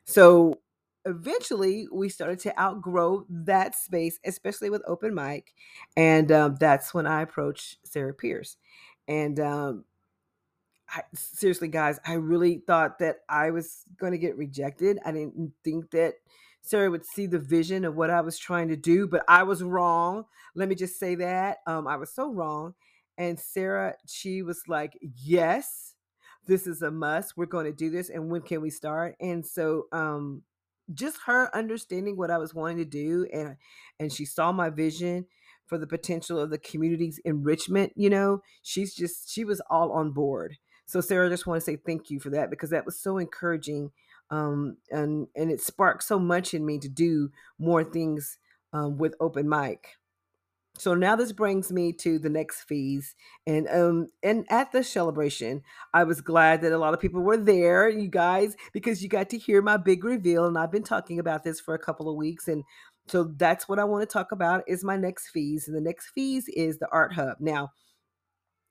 So 0.06 0.60
eventually, 1.06 1.88
we 1.92 2.10
started 2.10 2.40
to 2.40 2.60
outgrow 2.60 3.26
that 3.30 3.76
space, 3.76 4.20
especially 4.26 4.70
with 4.70 4.82
open 4.88 5.14
mic. 5.14 5.54
And 5.96 6.32
um, 6.32 6.56
that's 6.60 6.94
when 6.94 7.06
I 7.06 7.22
approached 7.22 7.78
Sarah 7.84 8.14
Pierce. 8.14 8.58
And 9.08 9.40
um, 9.40 9.86
I, 10.90 11.02
seriously, 11.14 11.68
guys, 11.68 12.00
I 12.06 12.14
really 12.14 12.64
thought 12.66 13.00
that 13.00 13.18
I 13.30 13.52
was 13.52 13.84
going 13.98 14.12
to 14.12 14.18
get 14.18 14.38
rejected. 14.38 15.00
I 15.06 15.12
didn't 15.12 15.54
think 15.64 15.92
that 15.92 16.16
Sarah 16.62 16.92
would 16.92 17.06
see 17.06 17.26
the 17.26 17.40
vision 17.40 17.86
of 17.86 17.96
what 17.96 18.10
I 18.10 18.22
was 18.22 18.38
trying 18.38 18.68
to 18.70 18.76
do, 18.76 19.08
but 19.08 19.24
I 19.28 19.44
was 19.44 19.64
wrong. 19.64 20.26
Let 20.56 20.68
me 20.68 20.76
just 20.76 21.00
say 21.00 21.16
that. 21.16 21.60
Um, 21.68 21.88
I 21.88 21.96
was 21.96 22.12
so 22.12 22.32
wrong. 22.32 22.74
And 23.20 23.40
Sarah, 23.40 23.96
she 24.08 24.44
was 24.44 24.64
like, 24.68 24.94
Yes, 25.02 25.96
this 26.48 26.68
is 26.68 26.82
a 26.82 26.92
must. 26.92 27.38
We're 27.38 27.48
going 27.48 27.68
to 27.68 27.74
do 27.74 27.92
this. 27.92 28.10
And 28.10 28.32
when 28.32 28.42
can 28.42 28.62
we 28.62 28.72
start? 28.72 29.16
And 29.22 29.46
so, 29.46 29.86
um, 29.94 30.44
just 30.94 31.20
her 31.28 31.56
understanding 31.56 32.18
what 32.18 32.32
I 32.32 32.40
was 32.40 32.56
wanting 32.56 32.78
to 32.78 32.86
do, 32.86 33.28
and 33.34 33.58
and 34.00 34.12
she 34.14 34.26
saw 34.26 34.52
my 34.52 34.72
vision 34.72 35.28
for 35.68 35.78
the 35.78 35.88
potential 35.88 36.40
of 36.40 36.50
the 36.50 36.58
community's 36.58 37.20
enrichment. 37.26 37.94
You 37.96 38.10
know, 38.10 38.42
she's 38.64 38.96
just 38.96 39.32
she 39.32 39.46
was 39.46 39.62
all 39.70 39.92
on 39.92 40.12
board. 40.12 40.58
So 40.88 41.02
Sarah, 41.02 41.30
just 41.30 41.46
want 41.48 41.60
to 41.62 41.66
say 41.66 41.76
thank 41.78 42.10
you 42.10 42.20
for 42.20 42.32
that 42.32 42.50
because 42.50 42.72
that 42.72 42.86
was 42.86 43.00
so 43.00 43.20
encouraging, 43.20 43.92
um, 44.32 44.78
and 44.90 45.28
and 45.36 45.52
it 45.52 45.62
sparked 45.62 46.04
so 46.04 46.20
much 46.20 46.56
in 46.56 46.66
me 46.66 46.80
to 46.80 46.90
do 46.90 47.30
more 47.60 47.84
things 47.84 48.40
um, 48.74 48.98
with 48.98 49.16
open 49.20 49.48
mic. 49.48 49.99
So 50.80 50.96
now 50.96 51.16
this 51.18 51.34
brings 51.34 51.72
me 51.72 51.92
to 51.94 52.20
the 52.20 52.30
next 52.30 52.64
fees. 52.64 53.14
And 53.46 53.68
um 53.68 54.08
and 54.24 54.46
at 54.50 54.72
the 54.72 54.84
celebration, 54.84 55.62
I 55.94 56.06
was 56.06 56.22
glad 56.22 56.62
that 56.62 56.72
a 56.72 56.78
lot 56.78 56.94
of 56.94 57.02
people 57.02 57.22
were 57.22 57.38
there, 57.38 57.90
you 57.90 58.08
guys, 58.08 58.56
because 58.74 59.04
you 59.04 59.10
got 59.10 59.30
to 59.32 59.38
hear 59.38 59.62
my 59.62 59.78
big 59.78 60.04
reveal. 60.06 60.46
And 60.46 60.58
I've 60.58 60.72
been 60.72 60.84
talking 60.84 61.20
about 61.20 61.44
this 61.44 61.60
for 61.60 61.74
a 61.74 61.80
couple 61.80 62.10
of 62.10 62.16
weeks. 62.16 62.48
And 62.48 62.64
so 63.08 63.26
that's 63.26 63.68
what 63.68 63.80
I 63.80 63.84
want 63.84 64.08
to 64.08 64.14
talk 64.14 64.32
about 64.32 64.64
is 64.68 64.84
my 64.84 64.96
next 64.98 65.30
fees. 65.30 65.68
And 65.68 65.76
the 65.76 65.82
next 65.82 66.10
fees 66.16 66.48
is 66.56 66.80
the 66.80 66.88
art 66.92 67.14
hub. 67.14 67.38
Now, 67.40 67.72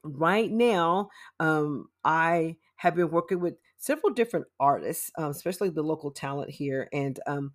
right 0.02 0.50
now, 0.50 1.10
um, 1.40 1.88
I 2.04 2.56
have 2.76 2.94
been 2.94 3.10
working 3.10 3.40
with 3.40 3.54
several 3.78 4.12
different 4.12 4.46
artists, 4.60 5.10
um, 5.18 5.30
especially 5.30 5.70
the 5.70 5.82
local 5.82 6.10
talent 6.10 6.50
here. 6.50 6.88
And 6.92 7.18
um 7.26 7.52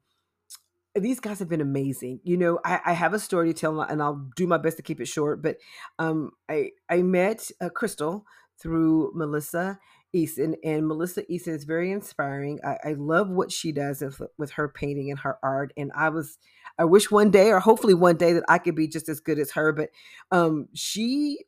these 0.96 1.20
guys 1.20 1.40
have 1.40 1.50
been 1.50 1.62
amazing. 1.62 2.20
You 2.24 2.38
know, 2.38 2.60
I, 2.64 2.80
I, 2.86 2.94
have 2.94 3.14
a 3.14 3.20
story 3.20 3.54
to 3.54 3.60
tell, 3.60 3.82
and 3.82 4.02
I'll 4.02 4.30
do 4.36 4.46
my 4.46 4.58
best 4.58 4.78
to 4.78 4.84
keep 4.84 5.02
it 5.02 5.08
short. 5.08 5.42
But 5.42 5.58
um, 6.00 6.32
I 6.50 6.72
I 6.90 7.02
met 7.02 7.50
uh, 7.62 7.70
Crystal 7.70 8.26
through 8.62 9.12
Melissa 9.16 9.80
Easton, 10.14 10.56
and 10.64 10.88
Melissa 10.88 11.30
Easton 11.32 11.56
is 11.56 11.64
very 11.64 11.92
inspiring. 11.92 12.60
I, 12.64 12.78
I 12.90 12.94
love 12.94 13.30
what 13.30 13.52
she 13.52 13.72
does 13.72 14.04
with, 14.38 14.52
her 14.52 14.70
painting 14.70 15.10
and 15.10 15.20
her 15.20 15.38
art, 15.42 15.74
and 15.76 15.92
I 15.96 16.10
was 16.10 16.38
I 16.78 16.86
wish 16.86 17.10
one 17.10 17.32
day, 17.32 17.52
or 17.52 17.60
hopefully 17.60 17.94
one 17.94 18.18
day, 18.18 18.34
that 18.34 18.44
I 18.48 18.60
could 18.60 18.76
be 18.76 18.88
just 18.88 19.10
as 19.10 19.20
good 19.20 19.40
as 19.40 19.52
her. 19.52 19.72
But 19.72 19.90
um, 20.32 20.68
she 20.74 21.40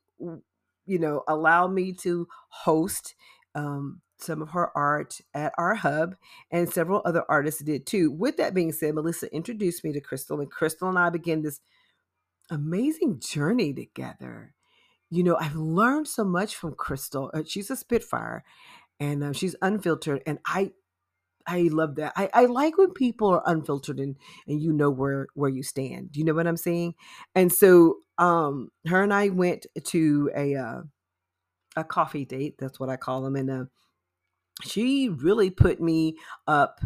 you 0.86 1.00
know, 1.00 1.24
allowed 1.28 1.74
me 1.74 1.94
to 1.94 2.28
host 2.50 3.16
um, 3.56 4.02
some 4.18 4.42
of 4.42 4.50
her 4.52 4.72
art 4.78 5.20
at 5.34 5.54
our 5.58 5.76
hub, 5.76 6.16
and 6.52 6.70
several 6.70 7.02
other 7.06 7.24
artists 7.30 7.64
did 7.64 7.86
too. 7.86 8.12
With 8.12 8.38
that 8.38 8.54
being 8.54 8.72
said, 8.72 8.96
Melissa 8.96 9.34
introduced 9.34 9.84
me 9.84 9.94
to 9.94 10.02
Crystal, 10.02 10.40
and 10.40 10.52
Crystal 10.52 10.90
and 10.90 11.00
I 11.00 11.10
began 11.10 11.42
this 11.42 11.60
amazing 12.50 13.20
journey 13.20 13.74
together. 13.74 14.54
You 15.10 15.24
know, 15.24 15.38
I've 15.40 15.56
learned 15.56 16.08
so 16.08 16.24
much 16.24 16.56
from 16.56 16.74
Crystal. 16.76 17.32
Uh, 17.34 17.44
she's 17.46 17.70
a 17.70 17.76
Spitfire, 17.76 18.44
and 19.00 19.24
uh, 19.24 19.34
she's 19.34 19.56
unfiltered, 19.62 20.22
and 20.26 20.40
I 20.46 20.72
I 21.48 21.70
love 21.72 21.96
that. 21.96 22.14
I, 22.16 22.30
I 22.34 22.46
like 22.46 22.78
when 22.78 22.92
people 22.92 23.30
are 23.30 23.44
unfiltered 23.46 24.00
and 24.00 24.16
and 24.48 24.62
you 24.62 24.74
know 24.74 24.90
where 24.90 25.28
where 25.34 25.50
you 25.50 25.64
stand. 25.64 26.12
Do 26.12 26.20
you 26.20 26.26
know 26.26 26.34
what 26.34 26.48
I'm 26.48 26.58
saying? 26.58 26.96
And 27.36 27.52
so 27.52 27.98
um 28.18 28.70
her 28.88 29.04
and 29.04 29.14
I 29.14 29.30
went 29.30 29.68
to 29.86 30.32
a 30.36 30.56
uh, 30.56 30.82
a 31.76 31.84
coffee 31.84 32.26
date. 32.26 32.56
That's 32.60 32.80
what 32.80 32.90
I 32.90 32.98
call 32.98 33.22
them. 33.22 33.36
And 33.36 33.50
uh, 33.50 33.66
she 34.64 35.10
really 35.10 35.50
put 35.50 35.82
me 35.82 36.18
up 36.48 36.80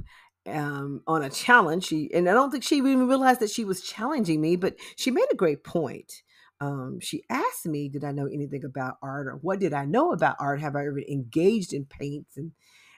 um, 0.47 1.01
on 1.07 1.23
a 1.23 1.29
challenge. 1.29 1.85
She 1.85 2.09
and 2.13 2.29
I 2.29 2.33
don't 2.33 2.51
think 2.51 2.63
she 2.63 2.77
even 2.77 3.07
realized 3.07 3.39
that 3.41 3.51
she 3.51 3.65
was 3.65 3.81
challenging 3.81 4.41
me, 4.41 4.55
but 4.55 4.75
she 4.95 5.11
made 5.11 5.27
a 5.31 5.35
great 5.35 5.63
point. 5.63 6.23
Um, 6.61 6.99
she 6.99 7.23
asked 7.29 7.65
me, 7.65 7.89
"Did 7.89 8.03
I 8.03 8.11
know 8.11 8.25
anything 8.27 8.63
about 8.65 8.97
art, 9.01 9.27
or 9.27 9.39
what 9.41 9.59
did 9.59 9.73
I 9.73 9.85
know 9.85 10.11
about 10.11 10.37
art? 10.39 10.61
Have 10.61 10.75
I 10.75 10.87
ever 10.87 10.99
engaged 10.99 11.73
in 11.73 11.85
paints 11.85 12.37
and 12.37 12.51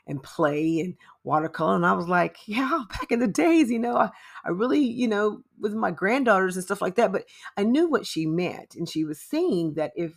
and 0.08 0.24
play 0.24 0.80
and 0.80 0.96
watercolor?" 1.24 1.76
And 1.76 1.86
I 1.86 1.94
was 1.94 2.08
like, 2.08 2.38
"Yeah, 2.48 2.84
back 2.90 3.12
in 3.12 3.20
the 3.20 3.28
days, 3.28 3.70
you 3.70 3.80
know, 3.80 3.98
I, 3.98 4.10
I 4.46 4.50
really, 4.50 4.80
you 4.80 5.08
know, 5.08 5.44
with 5.60 5.74
my 5.74 5.92
granddaughters 5.92 6.56
and 6.56 6.66
stuff 6.66 6.82
like 6.82 6.96
that." 6.96 7.12
But 7.12 7.26
I 7.58 7.64
knew 7.64 7.88
what 7.90 8.08
she 8.08 8.26
meant, 8.26 8.76
and 8.76 8.88
she 8.90 9.04
was 9.04 9.22
saying 9.22 9.74
that 9.76 9.92
if 9.96 10.14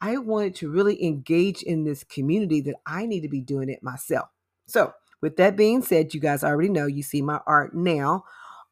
I 0.00 0.18
wanted 0.18 0.54
to 0.56 0.70
really 0.70 1.02
engage 1.04 1.62
in 1.62 1.84
this 1.84 2.04
community, 2.04 2.60
that 2.62 2.76
I 2.86 3.06
need 3.06 3.22
to 3.22 3.28
be 3.28 3.40
doing 3.40 3.68
it 3.68 3.82
myself. 3.82 4.28
So 4.66 4.92
with 5.20 5.36
that 5.36 5.56
being 5.56 5.82
said, 5.82 6.14
you 6.14 6.20
guys 6.20 6.44
already 6.44 6.68
know 6.68 6.86
you 6.86 7.02
see 7.02 7.22
my 7.22 7.40
art 7.46 7.74
now 7.74 8.24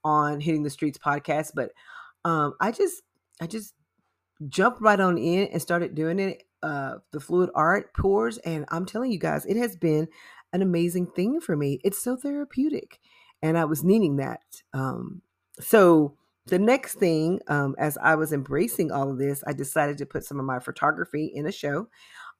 on 0.04 0.40
Hitting 0.40 0.62
the 0.62 0.71
Streets 0.71 0.99
podcast, 0.99 1.52
but 1.54 1.71
um, 2.25 2.54
I 2.61 2.71
just 2.71 3.02
I 3.40 3.47
just 3.47 3.75
jumped 4.49 4.80
right 4.80 5.00
on 5.00 5.18
in 5.18 5.49
and 5.49 5.61
started 5.61 5.95
doing 5.95 6.18
it. 6.18 6.42
Uh, 6.62 6.97
the 7.12 7.21
fluid 7.21 7.50
art 7.54 7.95
pours, 7.95 8.38
and 8.38 8.64
I'm 8.71 8.87
telling 8.87 9.12
you 9.12 9.18
guys, 9.18 9.45
it 9.47 9.56
has 9.56 9.76
been 9.76 10.09
an 10.52 10.62
amazing 10.62 11.06
thing 11.06 11.40
for 11.40 11.56
me. 11.56 11.80
It's 11.85 12.02
so 12.02 12.16
therapeutic, 12.16 12.99
and 13.42 13.59
I 13.59 13.64
was 13.66 13.85
needing 13.85 14.16
that. 14.16 14.40
Um, 14.73 15.23
so 15.61 16.16
the 16.47 16.59
next 16.59 16.95
thing, 16.95 17.41
um, 17.49 17.75
as 17.79 17.99
I 17.99 18.15
was 18.15 18.33
embracing 18.33 18.93
all 18.93 19.11
of 19.11 19.19
this, 19.19 19.43
I 19.47 19.53
decided 19.53 19.99
to 19.99 20.07
put 20.07 20.25
some 20.25 20.38
of 20.38 20.47
my 20.47 20.61
photography 20.61 21.31
in 21.35 21.47
a 21.47 21.53
show. 21.53 21.88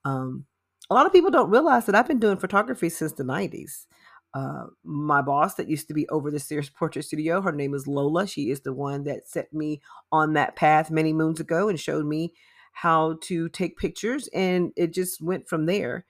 Um, 0.05 0.45
a 0.89 0.93
lot 0.93 1.05
of 1.05 1.11
people 1.11 1.31
don't 1.31 1.49
realize 1.49 1.85
that 1.85 1.95
I've 1.95 2.07
been 2.07 2.19
doing 2.19 2.37
photography 2.37 2.89
since 2.89 3.11
the 3.11 3.23
90s. 3.23 3.85
Uh, 4.33 4.67
my 4.83 5.21
boss 5.21 5.55
that 5.55 5.69
used 5.69 5.87
to 5.87 5.93
be 5.93 6.07
over 6.09 6.31
the 6.31 6.39
Sears 6.39 6.69
Portrait 6.69 7.03
Studio, 7.03 7.41
her 7.41 7.51
name 7.51 7.73
is 7.73 7.87
Lola. 7.87 8.27
She 8.27 8.49
is 8.49 8.61
the 8.61 8.73
one 8.73 9.03
that 9.03 9.27
set 9.27 9.51
me 9.51 9.81
on 10.11 10.33
that 10.33 10.55
path 10.55 10.91
many 10.91 11.11
moons 11.11 11.39
ago 11.39 11.69
and 11.69 11.79
showed 11.79 12.05
me 12.05 12.33
how 12.71 13.17
to 13.23 13.49
take 13.49 13.77
pictures, 13.77 14.29
and 14.33 14.71
it 14.75 14.93
just 14.93 15.21
went 15.21 15.49
from 15.49 15.65
there. 15.65 16.05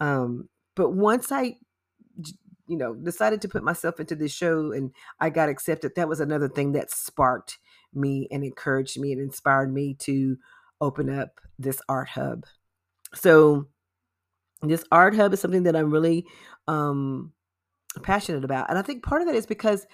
Um, 0.00 0.48
but 0.76 0.90
once 0.90 1.32
I, 1.32 1.56
you 2.72 2.78
know, 2.78 2.94
decided 2.94 3.42
to 3.42 3.48
put 3.48 3.62
myself 3.62 4.00
into 4.00 4.14
this 4.14 4.32
show 4.32 4.72
and 4.72 4.92
I 5.20 5.28
got 5.28 5.50
accepted, 5.50 5.92
that 5.94 6.08
was 6.08 6.20
another 6.20 6.48
thing 6.48 6.72
that 6.72 6.90
sparked 6.90 7.58
me 7.92 8.26
and 8.30 8.42
encouraged 8.42 8.98
me 8.98 9.12
and 9.12 9.20
inspired 9.20 9.70
me 9.70 9.92
to 10.00 10.38
open 10.80 11.10
up 11.10 11.38
this 11.58 11.82
art 11.86 12.08
hub. 12.08 12.46
So, 13.14 13.66
this 14.62 14.84
art 14.90 15.14
hub 15.14 15.34
is 15.34 15.40
something 15.40 15.64
that 15.64 15.76
I'm 15.76 15.90
really 15.90 16.24
um, 16.66 17.32
passionate 18.02 18.42
about. 18.42 18.70
And 18.70 18.78
I 18.78 18.82
think 18.82 19.02
part 19.02 19.20
of 19.20 19.28
that 19.28 19.34
is 19.34 19.44
because 19.44 19.86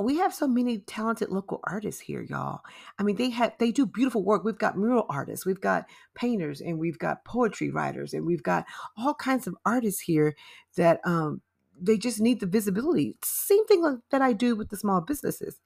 we 0.00 0.16
have 0.16 0.34
so 0.34 0.48
many 0.48 0.78
talented 0.78 1.28
local 1.28 1.60
artists 1.64 2.00
here, 2.00 2.22
y'all. 2.22 2.60
I 2.98 3.04
mean, 3.04 3.14
they 3.14 3.30
have 3.30 3.52
they 3.60 3.70
do 3.70 3.86
beautiful 3.86 4.24
work. 4.24 4.42
We've 4.44 4.58
got 4.58 4.76
mural 4.76 5.06
artists, 5.08 5.46
we've 5.46 5.60
got 5.60 5.84
painters, 6.16 6.60
and 6.60 6.78
we've 6.78 6.98
got 6.98 7.24
poetry 7.24 7.70
writers, 7.70 8.12
and 8.12 8.26
we've 8.26 8.42
got 8.42 8.64
all 8.96 9.14
kinds 9.14 9.46
of 9.46 9.54
artists 9.64 10.00
here 10.00 10.34
that 10.76 11.00
um 11.04 11.42
they 11.80 11.98
just 11.98 12.20
need 12.20 12.40
the 12.40 12.46
visibility. 12.46 13.16
Same 13.24 13.66
thing 13.66 14.00
that 14.10 14.22
I 14.22 14.32
do 14.32 14.56
with 14.56 14.70
the 14.70 14.76
small 14.76 15.00
businesses. 15.00 15.60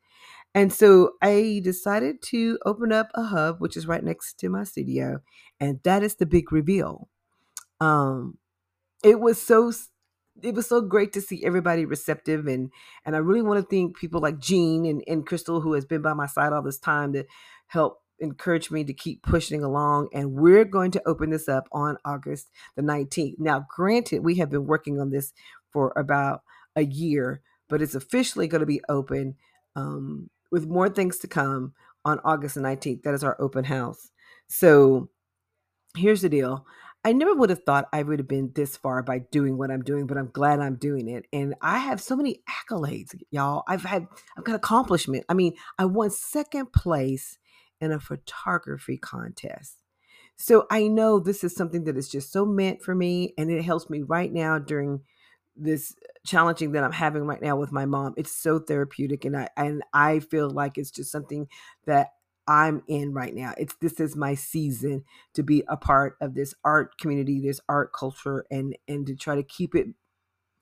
And 0.55 0.73
so 0.73 1.13
I 1.23 1.61
decided 1.65 2.23
to 2.25 2.59
open 2.67 2.93
up 2.93 3.09
a 3.15 3.25
hub, 3.25 3.61
which 3.61 3.77
is 3.77 3.87
right 3.87 4.05
next 4.05 4.39
to 4.41 4.49
my 4.49 4.65
studio, 4.65 5.21
and 5.59 5.81
that 5.85 6.03
is 6.03 6.17
the 6.17 6.27
big 6.27 6.53
reveal. 6.53 7.09
Um, 7.81 8.39
it 9.03 9.21
was 9.21 9.41
so 9.41 9.73
it 10.43 10.55
was 10.55 10.67
so 10.67 10.81
great 10.81 11.13
to 11.13 11.21
see 11.21 11.45
everybody 11.45 11.85
receptive 11.85 12.47
and 12.47 12.71
and 13.05 13.15
I 13.15 13.19
really 13.19 13.43
want 13.43 13.61
to 13.61 13.67
thank 13.77 13.97
people 13.97 14.21
like 14.21 14.39
Jean 14.39 14.87
and, 14.87 15.03
and 15.07 15.27
Crystal 15.27 15.61
who 15.61 15.75
has 15.75 15.85
been 15.85 16.03
by 16.03 16.15
my 16.15 16.27
side 16.27 16.53
all 16.53 16.63
this 16.63 16.79
time 16.79 17.13
to 17.13 17.25
help 17.67 18.01
encourage 18.21 18.71
me 18.71 18.85
to 18.85 18.95
keep 18.95 19.23
pushing 19.23 19.63
along 19.65 20.09
and 20.15 20.33
we're 20.33 20.65
going 20.65 20.91
to 20.93 21.03
open 21.07 21.31
this 21.31 21.49
up 21.49 21.69
on 21.73 21.99
August 22.05 22.51
the 22.77 22.83
19th. 22.83 23.35
Now 23.39 23.67
granted 23.69 24.25
we 24.25 24.37
have 24.37 24.51
been 24.51 24.67
working 24.67 25.01
on 25.01 25.11
this 25.11 25.33
for 25.73 25.93
about 25.97 26.43
a 26.77 26.85
year 26.85 27.43
but 27.73 27.81
it's 27.81 27.95
officially 27.95 28.47
going 28.47 28.61
to 28.61 28.67
be 28.67 28.83
open 28.91 29.35
um, 29.77 30.29
with 30.51 30.69
more 30.69 30.91
things 30.91 31.17
to 31.17 31.27
come 31.27 31.73
on 32.05 32.21
August 32.23 32.59
19th. 32.59 33.03
That 33.03 33.15
is 33.15 33.25
our 33.25 33.35
open 33.41 33.65
house. 33.65 34.11
So 34.47 35.09
here's 35.97 36.21
the 36.21 36.29
deal. 36.29 36.67
I 37.03 37.15
never 37.15 37.35
would 37.35 37.49
have 37.49 37.65
thought 37.65 37.89
I 37.91 38.03
would 38.03 38.19
have 38.19 38.29
been 38.29 38.53
this 38.55 38.77
far 38.77 39.03
by 39.03 39.21
doing 39.21 39.57
what 39.57 39.71
I'm 39.71 39.83
doing, 39.83 40.07
but 40.07 40.19
I'm 40.19 40.29
glad 40.35 40.61
I'm 40.61 40.77
doing 40.77 41.09
it. 41.09 41.25
And 41.33 41.55
I 41.63 41.79
have 41.79 41.99
so 41.99 42.15
many 42.15 42.43
accolades, 42.47 43.19
y'all. 43.31 43.63
I've 43.67 43.85
had 43.85 44.07
I've 44.37 44.45
got 44.45 44.55
accomplishment. 44.55 45.25
I 45.31 45.33
mean, 45.33 45.55
I 45.79 45.87
won 45.87 46.11
second 46.11 46.75
place 46.75 47.39
in 47.81 47.91
a 47.91 47.99
photography 47.99 48.99
contest. 48.99 49.79
So 50.37 50.67
I 50.71 50.89
know 50.89 51.19
this 51.19 51.43
is 51.43 51.57
something 51.57 51.85
that 51.85 51.97
is 51.97 52.11
just 52.11 52.31
so 52.33 52.45
meant 52.45 52.83
for 52.83 52.95
me 52.95 53.33
and 53.39 53.51
it 53.51 53.63
helps 53.63 53.89
me 53.89 54.03
right 54.03 54.31
now 54.31 54.59
during 54.59 55.01
this 55.57 55.95
challenging 56.25 56.73
that 56.73 56.85
I'm 56.85 56.93
having 56.93 57.23
right 57.23 57.43
now 57.43 57.57
with 57.57 57.73
my 57.73 57.87
mom. 57.87 58.15
It's 58.17 58.33
so 58.33 58.59
therapeutic 58.59 59.25
and 59.25 59.37
I 59.37 59.49
and 59.57 59.83
I 59.93 60.21
feel 60.21 60.51
like 60.51 60.79
it's 60.79 60.91
just 60.91 61.13
something 61.13 61.49
that 61.87 62.13
I'm 62.49 62.83
in 62.89 63.13
right 63.13 63.35
now. 63.35 63.55
It's 63.57 63.75
this 63.81 64.01
is 64.01 64.17
my 64.17 64.35
season 64.35 65.05
to 65.35 65.43
be 65.43 65.63
a 65.69 65.77
part 65.77 66.17
of 66.21 66.35
this 66.35 66.55
art 66.65 66.99
community, 66.99 67.41
this 67.41 67.61
art 67.69 67.93
culture, 67.93 68.45
and 68.51 68.77
and 68.89 69.07
to 69.07 69.15
try 69.15 69.35
to 69.35 69.43
keep 69.43 69.75
it 69.75 69.89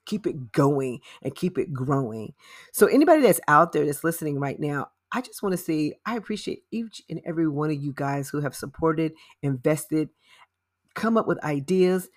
keep 0.05 0.25
it 0.25 0.51
going 0.51 0.99
and 1.21 1.35
keep 1.35 1.57
it 1.57 1.73
growing. 1.73 2.33
So 2.73 2.87
anybody 2.87 3.21
that's 3.21 3.39
out 3.47 3.71
there 3.71 3.85
that's 3.85 4.03
listening 4.03 4.39
right 4.39 4.59
now, 4.59 4.87
I 5.11 5.21
just 5.21 5.43
want 5.43 5.53
to 5.53 5.57
say 5.57 5.93
I 6.05 6.15
appreciate 6.17 6.63
each 6.71 7.01
and 7.09 7.21
every 7.25 7.47
one 7.47 7.71
of 7.71 7.81
you 7.81 7.93
guys 7.93 8.29
who 8.29 8.41
have 8.41 8.55
supported, 8.55 9.13
invested, 9.41 10.09
come 10.95 11.17
up 11.17 11.27
with 11.27 11.43
ideas, 11.43 12.09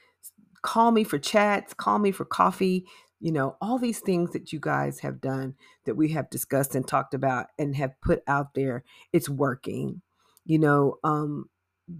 call 0.64 0.90
me 0.90 1.04
for 1.04 1.18
chats, 1.18 1.74
call 1.74 1.98
me 1.98 2.10
for 2.10 2.24
coffee, 2.24 2.86
you 3.20 3.30
know, 3.30 3.56
all 3.60 3.78
these 3.78 4.00
things 4.00 4.32
that 4.32 4.50
you 4.50 4.58
guys 4.58 5.00
have 5.00 5.20
done 5.20 5.54
that 5.84 5.94
we 5.94 6.08
have 6.08 6.30
discussed 6.30 6.74
and 6.74 6.88
talked 6.88 7.12
about 7.14 7.46
and 7.58 7.76
have 7.76 8.00
put 8.00 8.22
out 8.26 8.54
there, 8.54 8.82
it's 9.12 9.28
working. 9.28 10.00
You 10.46 10.58
know, 10.58 10.96
um, 11.04 11.50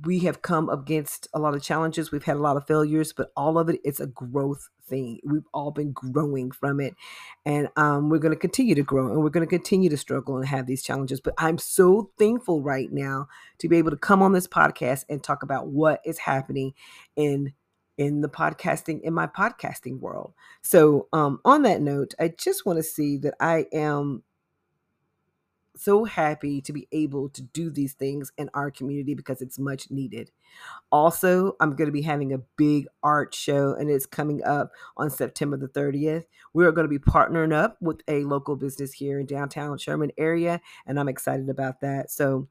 we 0.05 0.21
have 0.21 0.41
come 0.41 0.71
against 0.71 1.29
a 1.35 1.39
lot 1.39 1.55
of 1.55 1.63
challenges. 1.63 2.11
We've 2.11 2.25
had 2.25 2.37
a 2.37 2.41
lot 2.41 2.57
of 2.57 2.67
failures, 2.67 3.13
but 3.13 3.31
all 3.37 3.59
of 3.59 3.69
it, 3.69 3.77
it 3.85 3.89
is 3.89 4.01
a 4.01 4.07
growth 4.07 4.71
thing. 4.87 5.21
We've 5.25 5.47
all 5.53 5.71
been 5.71 5.93
growing 5.93 6.51
from 6.51 6.81
it. 6.81 6.95
And 7.45 7.69
um, 7.77 8.09
we're 8.09 8.19
going 8.19 8.35
to 8.35 8.41
continue 8.41 8.75
to 8.75 8.83
grow 8.83 9.09
and 9.11 9.23
we're 9.23 9.29
going 9.29 9.47
to 9.47 9.59
continue 9.59 9.91
to 9.91 9.97
struggle 9.99 10.39
and 10.39 10.49
have 10.49 10.67
these 10.67 10.83
challenges. 10.83 11.21
But 11.21 11.35
I'm 11.37 11.59
so 11.59 12.11
thankful 12.19 12.63
right 12.63 12.91
now 12.91 13.29
to 13.59 13.69
be 13.69 13.77
able 13.77 13.91
to 13.91 13.99
come 13.99 14.23
on 14.23 14.33
this 14.33 14.49
podcast 14.49 15.05
and 15.11 15.23
talk 15.23 15.43
about 15.43 15.69
what 15.69 16.01
is 16.07 16.19
happening 16.19 16.73
in 17.15 17.53
in 17.99 18.21
the 18.21 18.29
podcasting 18.29 19.01
in 19.03 19.15
my 19.15 19.27
podcasting 19.27 20.01
world. 20.01 20.35
So, 20.63 21.09
um, 21.13 21.41
on 21.45 21.63
that 21.63 21.81
note, 21.81 22.15
I 22.19 22.29
just 22.29 22.67
want 22.67 22.79
to 22.79 22.83
see 22.83 23.19
that 23.19 23.35
I 23.41 23.67
am 23.73 24.23
so 25.77 26.05
happy 26.05 26.61
to 26.61 26.73
be 26.73 26.87
able 26.93 27.29
to 27.31 27.43
do 27.43 27.71
these 27.71 27.95
things 27.95 28.31
in 28.39 28.49
our 28.55 28.71
community 28.71 29.15
because 29.15 29.43
it's 29.43 29.59
much 29.59 29.91
needed. 29.91 30.31
Also, 30.93 31.57
I'm 31.61 31.75
going 31.75 31.87
to 31.87 31.93
be 31.93 32.03
having 32.03 32.33
a 32.33 32.39
big 32.57 32.87
art 33.03 33.35
show 33.35 33.75
and 33.75 33.91
it's 33.91 34.07
coming 34.07 34.43
up 34.45 34.71
on 34.97 35.11
September 35.11 35.57
the 35.57 35.69
30th. 35.69 36.25
We 36.53 36.65
are 36.65 36.73
going 36.73 36.89
to 36.89 36.99
be 36.99 36.99
partnering 36.99 37.53
up 37.53 37.77
with 37.81 38.01
a 38.09 38.25
local 38.25 38.57
business 38.57 38.93
here 38.93 39.19
in 39.19 39.27
downtown 39.27 39.77
Sherman 39.79 40.13
area 40.17 40.61
and 40.87 40.99
I'm 40.99 41.09
excited 41.09 41.49
about 41.49 41.81
that. 41.81 42.11
So, 42.11 42.49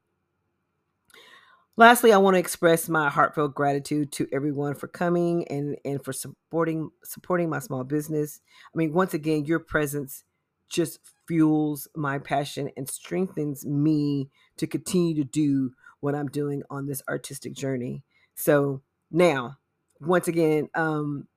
Lastly, 1.75 2.13
I 2.13 2.17
want 2.17 2.35
to 2.35 2.39
express 2.39 2.87
my 2.87 3.09
heartfelt 3.09 3.55
gratitude 3.55 4.11
to 4.13 4.27
everyone 4.31 4.75
for 4.75 4.87
coming 4.87 5.47
and 5.47 5.75
and 5.83 6.03
for 6.03 6.13
supporting 6.13 6.91
supporting 7.03 7.49
my 7.49 7.59
small 7.59 7.83
business. 7.83 8.41
I 8.73 8.77
mean, 8.77 8.93
once 8.93 9.13
again, 9.15 9.45
your 9.45 9.59
presence 9.59 10.23
just 10.69 10.99
fuels 11.27 11.87
my 11.95 12.19
passion 12.19 12.69
and 12.77 12.87
strengthens 12.87 13.65
me 13.65 14.29
to 14.57 14.67
continue 14.67 15.15
to 15.15 15.23
do 15.23 15.71
what 15.99 16.13
I'm 16.15 16.27
doing 16.27 16.61
on 16.69 16.85
this 16.85 17.01
artistic 17.09 17.53
journey. 17.53 18.03
So, 18.35 18.81
Now, 19.11 19.57
once 19.99 20.27
again, 20.27 20.69
um, 20.75 21.27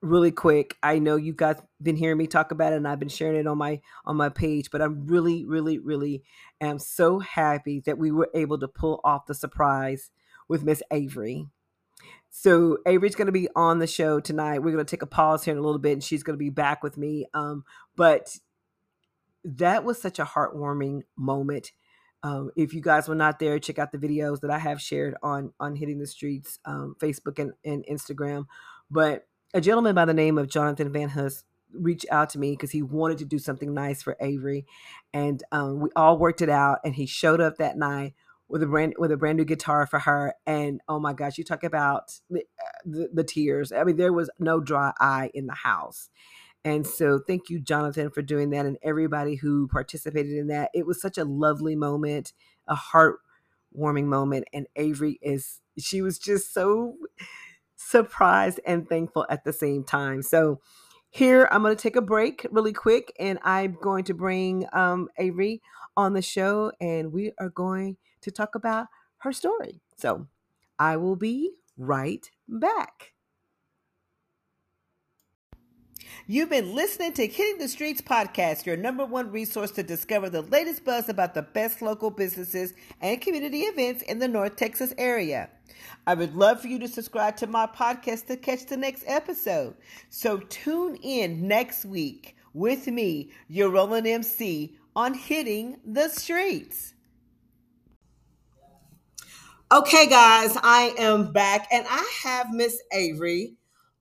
really 0.00 0.30
quick, 0.30 0.76
I 0.82 0.98
know 0.98 1.16
you 1.16 1.32
guys 1.32 1.60
been 1.82 1.96
hearing 1.96 2.18
me 2.18 2.26
talk 2.26 2.50
about 2.52 2.72
it, 2.72 2.76
and 2.76 2.86
I've 2.86 3.00
been 3.00 3.08
sharing 3.08 3.38
it 3.38 3.46
on 3.46 3.58
my 3.58 3.80
on 4.04 4.16
my 4.16 4.28
page. 4.28 4.70
But 4.70 4.82
I'm 4.82 5.06
really, 5.06 5.44
really, 5.44 5.78
really 5.78 6.22
am 6.60 6.78
so 6.78 7.18
happy 7.18 7.80
that 7.86 7.98
we 7.98 8.10
were 8.10 8.30
able 8.34 8.58
to 8.58 8.68
pull 8.68 9.00
off 9.04 9.26
the 9.26 9.34
surprise 9.34 10.10
with 10.48 10.64
Miss 10.64 10.82
Avery. 10.90 11.46
So 12.30 12.78
Avery's 12.86 13.14
going 13.14 13.26
to 13.26 13.32
be 13.32 13.48
on 13.56 13.78
the 13.78 13.86
show 13.86 14.20
tonight. 14.20 14.60
We're 14.60 14.72
going 14.72 14.84
to 14.84 14.90
take 14.90 15.02
a 15.02 15.06
pause 15.06 15.44
here 15.44 15.52
in 15.52 15.58
a 15.58 15.62
little 15.62 15.80
bit, 15.80 15.92
and 15.94 16.04
she's 16.04 16.22
going 16.22 16.34
to 16.34 16.44
be 16.44 16.50
back 16.50 16.82
with 16.82 16.96
me. 16.96 17.26
Um, 17.34 17.64
but 17.96 18.36
that 19.44 19.84
was 19.84 20.00
such 20.00 20.18
a 20.18 20.24
heartwarming 20.24 21.02
moment. 21.16 21.72
Um, 22.22 22.50
if 22.56 22.74
you 22.74 22.80
guys 22.80 23.08
were 23.08 23.14
not 23.14 23.38
there, 23.38 23.58
check 23.58 23.78
out 23.78 23.92
the 23.92 23.98
videos 23.98 24.40
that 24.40 24.50
I 24.50 24.58
have 24.58 24.80
shared 24.80 25.14
on 25.22 25.52
on 25.60 25.76
Hitting 25.76 25.98
the 25.98 26.06
Streets, 26.06 26.58
um, 26.64 26.96
Facebook 27.00 27.38
and, 27.38 27.52
and 27.64 27.84
Instagram. 27.86 28.46
But 28.90 29.27
a 29.54 29.60
gentleman 29.60 29.94
by 29.94 30.04
the 30.04 30.14
name 30.14 30.38
of 30.38 30.48
Jonathan 30.48 30.92
Van 30.92 31.10
Hus 31.10 31.44
reached 31.72 32.06
out 32.10 32.30
to 32.30 32.38
me 32.38 32.52
because 32.52 32.70
he 32.70 32.82
wanted 32.82 33.18
to 33.18 33.24
do 33.24 33.38
something 33.38 33.74
nice 33.74 34.02
for 34.02 34.16
Avery, 34.20 34.66
and 35.12 35.42
um, 35.52 35.80
we 35.80 35.90
all 35.96 36.18
worked 36.18 36.42
it 36.42 36.48
out. 36.48 36.78
And 36.84 36.94
he 36.94 37.06
showed 37.06 37.40
up 37.40 37.56
that 37.58 37.76
night 37.76 38.14
with 38.48 38.62
a 38.62 38.66
brand 38.66 38.94
with 38.98 39.12
a 39.12 39.16
brand 39.16 39.38
new 39.38 39.44
guitar 39.44 39.86
for 39.86 40.00
her. 40.00 40.34
And 40.46 40.80
oh 40.88 40.98
my 40.98 41.12
gosh, 41.12 41.38
you 41.38 41.44
talk 41.44 41.64
about 41.64 42.20
the, 42.30 42.40
uh, 42.40 42.78
the, 42.84 43.10
the 43.12 43.24
tears. 43.24 43.72
I 43.72 43.84
mean, 43.84 43.96
there 43.96 44.12
was 44.12 44.30
no 44.38 44.60
dry 44.60 44.92
eye 45.00 45.30
in 45.34 45.46
the 45.46 45.54
house. 45.54 46.08
And 46.64 46.86
so, 46.86 47.20
thank 47.24 47.48
you, 47.48 47.60
Jonathan, 47.60 48.10
for 48.10 48.20
doing 48.20 48.50
that, 48.50 48.66
and 48.66 48.78
everybody 48.82 49.36
who 49.36 49.68
participated 49.68 50.32
in 50.32 50.48
that. 50.48 50.70
It 50.74 50.86
was 50.86 51.00
such 51.00 51.16
a 51.16 51.24
lovely 51.24 51.76
moment, 51.76 52.32
a 52.66 52.74
heartwarming 52.74 54.04
moment. 54.04 54.46
And 54.52 54.66
Avery 54.76 55.18
is, 55.22 55.60
she 55.78 56.02
was 56.02 56.18
just 56.18 56.52
so 56.52 56.96
surprised 57.78 58.60
and 58.66 58.88
thankful 58.88 59.24
at 59.30 59.44
the 59.44 59.52
same 59.52 59.84
time. 59.84 60.20
So, 60.22 60.60
here 61.10 61.48
I'm 61.50 61.62
going 61.62 61.74
to 61.74 61.82
take 61.82 61.96
a 61.96 62.02
break 62.02 62.46
really 62.50 62.74
quick, 62.74 63.14
and 63.18 63.38
I'm 63.42 63.78
going 63.80 64.04
to 64.04 64.14
bring 64.14 64.66
um, 64.74 65.08
Avery 65.16 65.62
on 65.96 66.12
the 66.12 66.20
show, 66.20 66.70
and 66.82 67.12
we 67.12 67.32
are 67.38 67.48
going 67.48 67.96
to 68.20 68.30
talk 68.30 68.54
about 68.54 68.88
her 69.18 69.32
story. 69.32 69.80
So, 69.96 70.26
I 70.78 70.98
will 70.98 71.16
be 71.16 71.52
right 71.78 72.28
back. 72.46 73.14
You've 76.26 76.50
been 76.50 76.74
listening 76.74 77.12
to 77.14 77.26
Hitting 77.26 77.58
the 77.58 77.68
Streets 77.68 78.00
podcast, 78.00 78.66
your 78.66 78.76
number 78.76 79.04
one 79.04 79.30
resource 79.30 79.70
to 79.72 79.82
discover 79.82 80.30
the 80.30 80.42
latest 80.42 80.84
buzz 80.84 81.08
about 81.08 81.34
the 81.34 81.42
best 81.42 81.82
local 81.82 82.10
businesses 82.10 82.74
and 83.00 83.20
community 83.20 83.60
events 83.60 84.02
in 84.02 84.18
the 84.18 84.28
North 84.28 84.56
Texas 84.56 84.94
area. 84.98 85.50
I 86.06 86.14
would 86.14 86.34
love 86.34 86.60
for 86.60 86.68
you 86.68 86.78
to 86.78 86.88
subscribe 86.88 87.36
to 87.36 87.46
my 87.46 87.66
podcast 87.66 88.26
to 88.26 88.36
catch 88.36 88.66
the 88.66 88.76
next 88.76 89.04
episode. 89.06 89.74
So 90.08 90.38
tune 90.38 90.96
in 91.02 91.46
next 91.46 91.84
week 91.84 92.36
with 92.54 92.86
me, 92.86 93.30
your 93.48 93.70
rolling 93.70 94.06
MC, 94.06 94.76
on 94.96 95.14
Hitting 95.14 95.78
the 95.84 96.08
Streets. 96.08 96.94
Okay, 99.70 100.08
guys, 100.08 100.56
I 100.62 100.94
am 100.98 101.30
back 101.30 101.68
and 101.70 101.86
I 101.90 102.10
have 102.24 102.50
Miss 102.50 102.80
Avery 102.90 103.57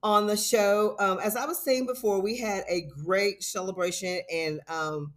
on 0.08 0.26
the 0.26 0.38
show. 0.38 0.96
Um, 1.00 1.20
as 1.20 1.36
I 1.36 1.46
was 1.46 1.60
saying 1.62 1.86
before, 1.86 2.22
we 2.22 2.38
had 2.38 2.64
a 2.70 2.88
great 3.04 3.44
celebration, 3.44 4.22
and 4.34 4.62
um, 4.70 5.12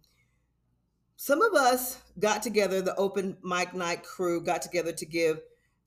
some 1.15 1.41
of 1.41 1.53
us 1.53 1.97
got 2.19 2.43
together, 2.43 2.81
the 2.81 2.93
open 2.97 3.37
mic 3.41 3.73
night 3.73 4.03
crew 4.03 4.43
got 4.43 4.61
together 4.61 4.91
to 4.91 5.05
give 5.05 5.39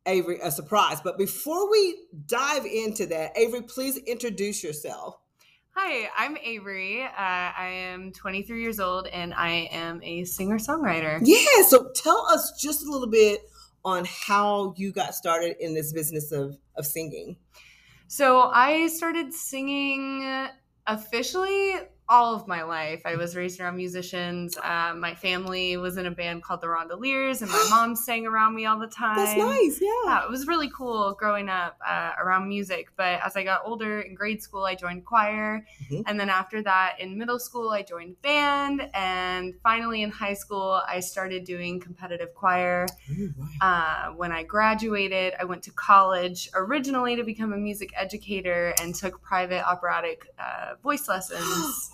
Avery 0.06 0.38
a 0.42 0.50
surprise. 0.50 1.02
But 1.02 1.18
before 1.18 1.70
we 1.70 1.98
dive 2.24 2.64
into 2.64 3.04
that, 3.06 3.36
Avery, 3.36 3.60
please 3.60 3.98
introduce 3.98 4.64
yourself. 4.64 5.18
Hi, 5.76 6.08
I'm 6.16 6.38
Avery. 6.42 7.02
Uh, 7.02 7.08
I 7.18 7.90
am 7.92 8.10
23 8.10 8.62
years 8.62 8.80
old 8.80 9.06
and 9.08 9.34
I 9.34 9.68
am 9.70 10.00
a 10.02 10.24
singer 10.24 10.56
songwriter. 10.56 11.20
Yeah, 11.22 11.62
so 11.66 11.90
tell 11.94 12.26
us 12.32 12.58
just 12.58 12.86
a 12.86 12.90
little 12.90 13.10
bit 13.10 13.40
on 13.84 14.06
how 14.06 14.72
you 14.78 14.92
got 14.92 15.14
started 15.14 15.56
in 15.60 15.74
this 15.74 15.92
business 15.92 16.32
of, 16.32 16.56
of 16.76 16.86
singing. 16.86 17.36
So 18.06 18.50
I 18.52 18.86
started 18.88 19.32
singing 19.32 20.48
officially 20.86 21.74
all 22.08 22.34
of 22.34 22.46
my 22.46 22.62
life. 22.62 23.02
I 23.06 23.16
was 23.16 23.34
raised 23.34 23.60
around 23.60 23.76
musicians. 23.76 24.58
Uh, 24.58 24.94
my 24.94 25.14
family 25.14 25.76
was 25.78 25.96
in 25.96 26.04
a 26.06 26.10
band 26.10 26.42
called 26.42 26.60
the 26.60 26.66
Rondeliers, 26.66 27.40
and 27.40 27.50
my 27.50 27.66
mom 27.70 27.96
sang 27.96 28.26
around 28.26 28.54
me 28.54 28.66
all 28.66 28.78
the 28.78 28.86
time. 28.86 29.16
That's 29.16 29.38
nice, 29.38 29.80
yeah. 29.80 29.88
yeah 30.04 30.24
it 30.24 30.30
was 30.30 30.46
really 30.46 30.70
cool 30.70 31.14
growing 31.14 31.48
up 31.48 31.78
uh, 31.86 32.12
around 32.18 32.48
music. 32.48 32.88
But 32.96 33.20
as 33.24 33.36
I 33.36 33.44
got 33.44 33.62
older 33.64 34.00
in 34.00 34.14
grade 34.14 34.42
school, 34.42 34.64
I 34.64 34.74
joined 34.74 35.04
choir. 35.06 35.64
Mm-hmm. 35.84 36.02
And 36.06 36.20
then 36.20 36.28
after 36.28 36.62
that, 36.62 36.96
in 37.00 37.16
middle 37.16 37.38
school, 37.38 37.70
I 37.70 37.82
joined 37.82 38.20
band. 38.20 38.88
And 38.92 39.54
finally, 39.62 40.02
in 40.02 40.10
high 40.10 40.34
school, 40.34 40.82
I 40.86 41.00
started 41.00 41.44
doing 41.44 41.80
competitive 41.80 42.34
choir. 42.34 42.86
Ooh, 43.18 43.32
uh, 43.62 44.08
when 44.10 44.30
I 44.30 44.42
graduated, 44.42 45.34
I 45.40 45.44
went 45.44 45.62
to 45.64 45.70
college 45.72 46.50
originally 46.54 47.16
to 47.16 47.24
become 47.24 47.54
a 47.54 47.56
music 47.56 47.92
educator 47.96 48.74
and 48.80 48.94
took 48.94 49.22
private 49.22 49.66
operatic 49.66 50.26
uh, 50.38 50.74
voice 50.82 51.08
lessons. 51.08 51.92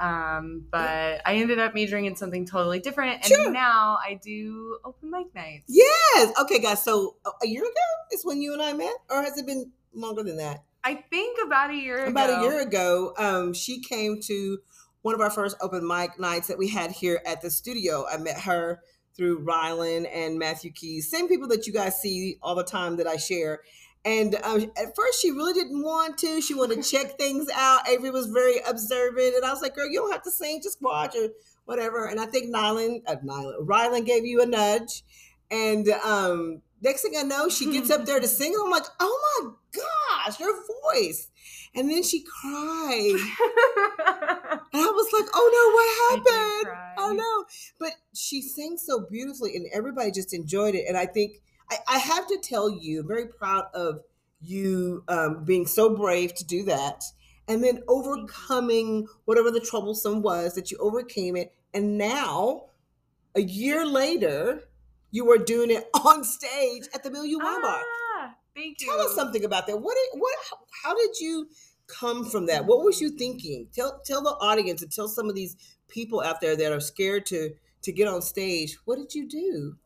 Um, 0.00 0.64
but 0.70 1.20
I 1.26 1.34
ended 1.34 1.58
up 1.58 1.74
majoring 1.74 2.06
in 2.06 2.16
something 2.16 2.46
totally 2.46 2.80
different, 2.80 3.16
and 3.16 3.26
sure. 3.26 3.50
now 3.50 3.98
I 4.02 4.18
do 4.22 4.78
open 4.84 5.10
mic 5.10 5.34
nights. 5.34 5.64
Yes. 5.68 6.32
Okay, 6.40 6.58
guys. 6.58 6.82
So 6.82 7.16
a 7.42 7.46
year 7.46 7.62
ago 7.62 7.70
is 8.12 8.24
when 8.24 8.40
you 8.40 8.54
and 8.54 8.62
I 8.62 8.72
met, 8.72 8.94
or 9.10 9.22
has 9.22 9.36
it 9.36 9.46
been 9.46 9.72
longer 9.92 10.22
than 10.22 10.38
that? 10.38 10.62
I 10.82 10.94
think 10.94 11.38
about 11.44 11.70
a 11.70 11.74
year 11.74 12.06
about 12.06 12.30
ago. 12.30 12.34
About 12.34 12.42
a 12.42 12.50
year 12.50 12.60
ago, 12.62 13.14
um, 13.18 13.52
she 13.52 13.80
came 13.82 14.20
to 14.22 14.58
one 15.02 15.14
of 15.14 15.20
our 15.20 15.30
first 15.30 15.56
open 15.60 15.86
mic 15.86 16.18
nights 16.18 16.48
that 16.48 16.58
we 16.58 16.68
had 16.68 16.90
here 16.90 17.20
at 17.26 17.42
the 17.42 17.50
studio. 17.50 18.06
I 18.10 18.16
met 18.16 18.40
her 18.40 18.80
through 19.16 19.44
Rylan 19.44 20.08
and 20.10 20.38
Matthew 20.38 20.72
Keys, 20.72 21.10
same 21.10 21.28
people 21.28 21.48
that 21.48 21.66
you 21.66 21.72
guys 21.72 22.00
see 22.00 22.38
all 22.42 22.54
the 22.54 22.64
time 22.64 22.96
that 22.96 23.06
I 23.06 23.16
share. 23.16 23.60
And 24.04 24.34
um, 24.42 24.72
at 24.78 24.96
first, 24.96 25.20
she 25.20 25.30
really 25.30 25.52
didn't 25.52 25.82
want 25.82 26.16
to. 26.18 26.40
She 26.40 26.54
wanted 26.54 26.82
to 26.82 26.90
check 26.90 27.18
things 27.18 27.48
out. 27.54 27.86
Avery 27.86 28.10
was 28.10 28.26
very 28.26 28.56
observant, 28.66 29.34
and 29.36 29.44
I 29.44 29.52
was 29.52 29.60
like, 29.60 29.74
"Girl, 29.74 29.88
you 29.88 30.00
don't 30.00 30.12
have 30.12 30.22
to 30.22 30.30
sing, 30.30 30.60
just 30.62 30.80
watch 30.80 31.14
or 31.14 31.28
whatever." 31.66 32.06
And 32.06 32.18
I 32.18 32.26
think 32.26 32.54
Nylan, 32.54 33.02
uh, 33.06 33.16
Nylan, 33.16 33.66
Rylan 33.66 34.06
gave 34.06 34.24
you 34.24 34.40
a 34.40 34.46
nudge, 34.46 35.02
and 35.50 35.86
um, 35.88 36.62
next 36.80 37.02
thing 37.02 37.12
I 37.18 37.22
know, 37.22 37.50
she 37.50 37.70
gets 37.70 37.90
up 37.90 38.06
there 38.06 38.20
to 38.20 38.26
sing, 38.26 38.54
and 38.54 38.62
I'm 38.64 38.70
like, 38.70 38.86
"Oh 39.00 39.42
my 39.42 39.50
gosh, 40.24 40.40
your 40.40 40.54
voice!" 40.94 41.28
And 41.74 41.90
then 41.90 42.02
she 42.02 42.22
cried, 42.22 43.12
and 44.72 44.82
I 44.82 44.90
was 44.92 45.12
like, 45.12 45.28
"Oh 45.34 46.16
no, 46.16 46.24
what 46.24 46.26
happened?" 46.26 46.76
Oh 46.96 47.12
no!" 47.12 47.44
but 47.78 47.92
she 48.14 48.40
sang 48.40 48.78
so 48.78 49.06
beautifully, 49.10 49.56
and 49.56 49.66
everybody 49.74 50.10
just 50.10 50.32
enjoyed 50.32 50.74
it. 50.74 50.86
And 50.88 50.96
I 50.96 51.04
think 51.04 51.42
I, 51.70 51.78
I 51.88 51.98
have 51.98 52.26
to 52.28 52.38
tell 52.42 52.70
you, 52.70 53.00
I'm 53.00 53.08
very 53.08 53.26
proud 53.26 53.66
of 53.74 54.00
you 54.40 55.04
um, 55.08 55.44
being 55.44 55.66
so 55.66 55.94
brave 55.94 56.34
to 56.34 56.44
do 56.44 56.64
that 56.64 57.02
and 57.46 57.64
then 57.64 57.82
overcoming 57.88 59.06
whatever 59.24 59.50
the 59.50 59.60
troublesome 59.60 60.22
was 60.22 60.54
that 60.54 60.70
you 60.70 60.78
overcame 60.78 61.36
it 61.36 61.52
and 61.74 61.98
now 61.98 62.64
a 63.34 63.42
year 63.42 63.84
later 63.84 64.62
you 65.10 65.30
are 65.30 65.38
doing 65.38 65.70
it 65.70 65.88
on 66.04 66.24
stage 66.24 66.84
at 66.94 67.02
the 67.02 67.10
Milieu 67.10 67.38
Wine 67.38 67.62
Bar. 67.62 67.82
Ah, 68.18 68.34
thank 68.54 68.80
you. 68.80 68.86
Tell 68.86 69.00
us 69.00 69.14
something 69.14 69.44
about 69.44 69.66
that. 69.66 69.80
What 69.80 69.96
did, 69.96 70.20
what 70.20 70.34
how 70.82 70.94
did 70.94 71.18
you 71.20 71.48
come 71.86 72.24
from 72.24 72.46
that? 72.46 72.66
What 72.66 72.84
was 72.84 73.00
you 73.00 73.10
thinking? 73.10 73.66
Tell 73.74 74.00
tell 74.04 74.22
the 74.22 74.30
audience 74.30 74.82
and 74.82 74.90
tell 74.90 75.08
some 75.08 75.28
of 75.28 75.34
these 75.34 75.56
people 75.88 76.20
out 76.20 76.40
there 76.40 76.56
that 76.56 76.72
are 76.72 76.80
scared 76.80 77.26
to 77.26 77.50
to 77.82 77.92
get 77.92 78.08
on 78.08 78.22
stage. 78.22 78.78
What 78.84 78.96
did 78.96 79.14
you 79.14 79.28
do? 79.28 79.76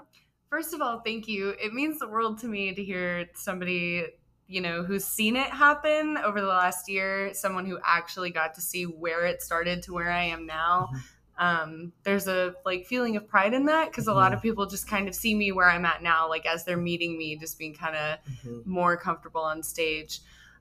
First 0.54 0.72
of 0.72 0.80
all, 0.80 1.00
thank 1.00 1.26
you. 1.26 1.48
It 1.60 1.74
means 1.74 1.98
the 1.98 2.06
world 2.06 2.38
to 2.38 2.46
me 2.46 2.72
to 2.72 2.84
hear 2.84 3.28
somebody, 3.34 4.06
you 4.46 4.60
know, 4.60 4.84
who's 4.84 5.04
seen 5.04 5.34
it 5.34 5.48
happen 5.48 6.16
over 6.16 6.40
the 6.40 6.46
last 6.46 6.88
year, 6.88 7.34
someone 7.34 7.66
who 7.66 7.80
actually 7.84 8.30
got 8.30 8.54
to 8.54 8.60
see 8.60 8.84
where 8.84 9.26
it 9.26 9.42
started 9.42 9.82
to 9.82 9.92
where 9.92 10.12
I 10.12 10.22
am 10.26 10.46
now. 10.46 10.90
Mm-hmm. 10.92 11.44
Um, 11.44 11.92
there's 12.04 12.28
a 12.28 12.54
like 12.64 12.86
feeling 12.86 13.16
of 13.16 13.26
pride 13.26 13.52
in 13.52 13.66
that 13.66 13.90
because 13.90 14.06
a 14.06 14.14
lot 14.14 14.32
of 14.32 14.38
mm-hmm. 14.38 14.50
people 14.50 14.66
just 14.66 14.86
kind 14.86 15.08
of 15.08 15.16
see 15.16 15.34
me 15.34 15.50
where 15.50 15.68
I'm 15.68 15.84
at 15.84 16.04
now, 16.04 16.28
like 16.28 16.46
as 16.46 16.64
they're 16.64 16.76
meeting 16.76 17.18
me, 17.18 17.34
just 17.34 17.58
being 17.58 17.74
kind 17.74 17.96
of 17.96 18.18
mm-hmm. 18.20 18.60
more 18.64 18.96
comfortable 18.96 19.40
on 19.40 19.60
stage. 19.60 20.20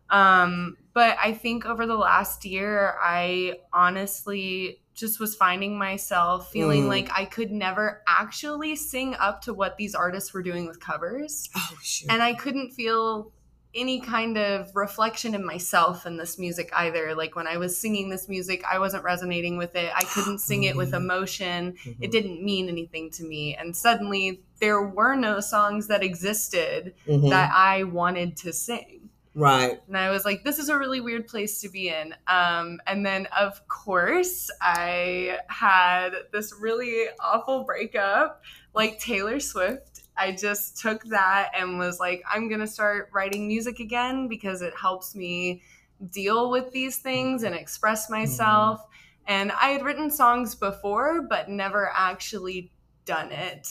Um, 0.09 0.75
but 0.93 1.17
I 1.23 1.33
think 1.33 1.67
over 1.67 1.85
the 1.85 1.97
last 1.97 2.45
year, 2.45 2.95
I 2.99 3.59
honestly 3.71 4.81
just 4.93 5.19
was 5.19 5.35
finding 5.35 5.77
myself 5.77 6.51
feeling 6.51 6.83
mm. 6.83 6.89
like 6.89 7.09
I 7.15 7.25
could 7.25 7.51
never 7.51 8.01
actually 8.07 8.75
sing 8.75 9.15
up 9.15 9.41
to 9.43 9.53
what 9.53 9.77
these 9.77 9.95
artists 9.95 10.33
were 10.33 10.43
doing 10.43 10.67
with 10.67 10.79
covers. 10.79 11.49
Oh, 11.55 11.77
shoot. 11.81 12.11
And 12.11 12.21
I 12.21 12.33
couldn't 12.33 12.71
feel 12.71 13.31
any 13.75 13.99
kind 13.99 14.37
of 14.37 14.75
reflection 14.75 15.33
in 15.33 15.43
myself 15.43 16.05
in 16.05 16.17
this 16.17 16.37
music 16.37 16.71
either. 16.75 17.15
Like 17.15 17.35
when 17.35 17.47
I 17.47 17.57
was 17.57 17.77
singing 17.77 18.09
this 18.09 18.29
music, 18.29 18.63
I 18.69 18.77
wasn't 18.77 19.03
resonating 19.03 19.57
with 19.57 19.75
it. 19.75 19.91
I 19.95 20.03
couldn't 20.03 20.39
sing 20.39 20.63
it 20.63 20.75
with 20.75 20.89
mm-hmm. 20.91 21.03
emotion. 21.03 21.73
Mm-hmm. 21.73 22.03
It 22.03 22.11
didn't 22.11 22.43
mean 22.43 22.69
anything 22.69 23.09
to 23.11 23.23
me. 23.23 23.55
And 23.55 23.75
suddenly 23.75 24.41
there 24.59 24.81
were 24.81 25.15
no 25.15 25.39
songs 25.39 25.87
that 25.87 26.03
existed 26.03 26.93
Mhm. 27.07 27.29
that 27.31 27.51
I 27.53 27.83
wanted 27.83 28.37
to 28.37 28.53
sing. 28.53 29.02
Right. 29.35 29.81
And 29.87 29.97
I 29.97 30.09
was 30.09 30.25
like, 30.25 30.43
this 30.43 30.59
is 30.59 30.69
a 30.69 30.77
really 30.77 31.01
weird 31.01 31.27
place 31.27 31.61
to 31.61 31.69
be 31.69 31.89
in. 31.89 32.13
Um, 32.27 32.79
and 32.87 33.05
then, 33.05 33.27
of 33.37 33.67
course, 33.67 34.49
I 34.61 35.39
had 35.47 36.11
this 36.31 36.53
really 36.59 37.07
awful 37.19 37.63
breakup, 37.63 38.43
like 38.73 38.99
Taylor 38.99 39.39
Swift. 39.39 40.01
I 40.15 40.31
just 40.31 40.77
took 40.77 41.03
that 41.05 41.51
and 41.57 41.79
was 41.79 41.99
like, 41.99 42.23
I'm 42.31 42.47
going 42.47 42.61
to 42.61 42.67
start 42.67 43.09
writing 43.13 43.47
music 43.47 43.79
again 43.79 44.27
because 44.27 44.61
it 44.61 44.73
helps 44.79 45.15
me 45.15 45.63
deal 46.11 46.51
with 46.51 46.71
these 46.71 46.97
things 46.97 47.43
and 47.43 47.55
express 47.55 48.09
myself. 48.09 48.85
And 49.25 49.51
I 49.51 49.69
had 49.69 49.83
written 49.83 50.11
songs 50.11 50.53
before, 50.53 51.21
but 51.21 51.49
never 51.49 51.91
actually 51.95 52.71
done 53.05 53.31
it. 53.31 53.67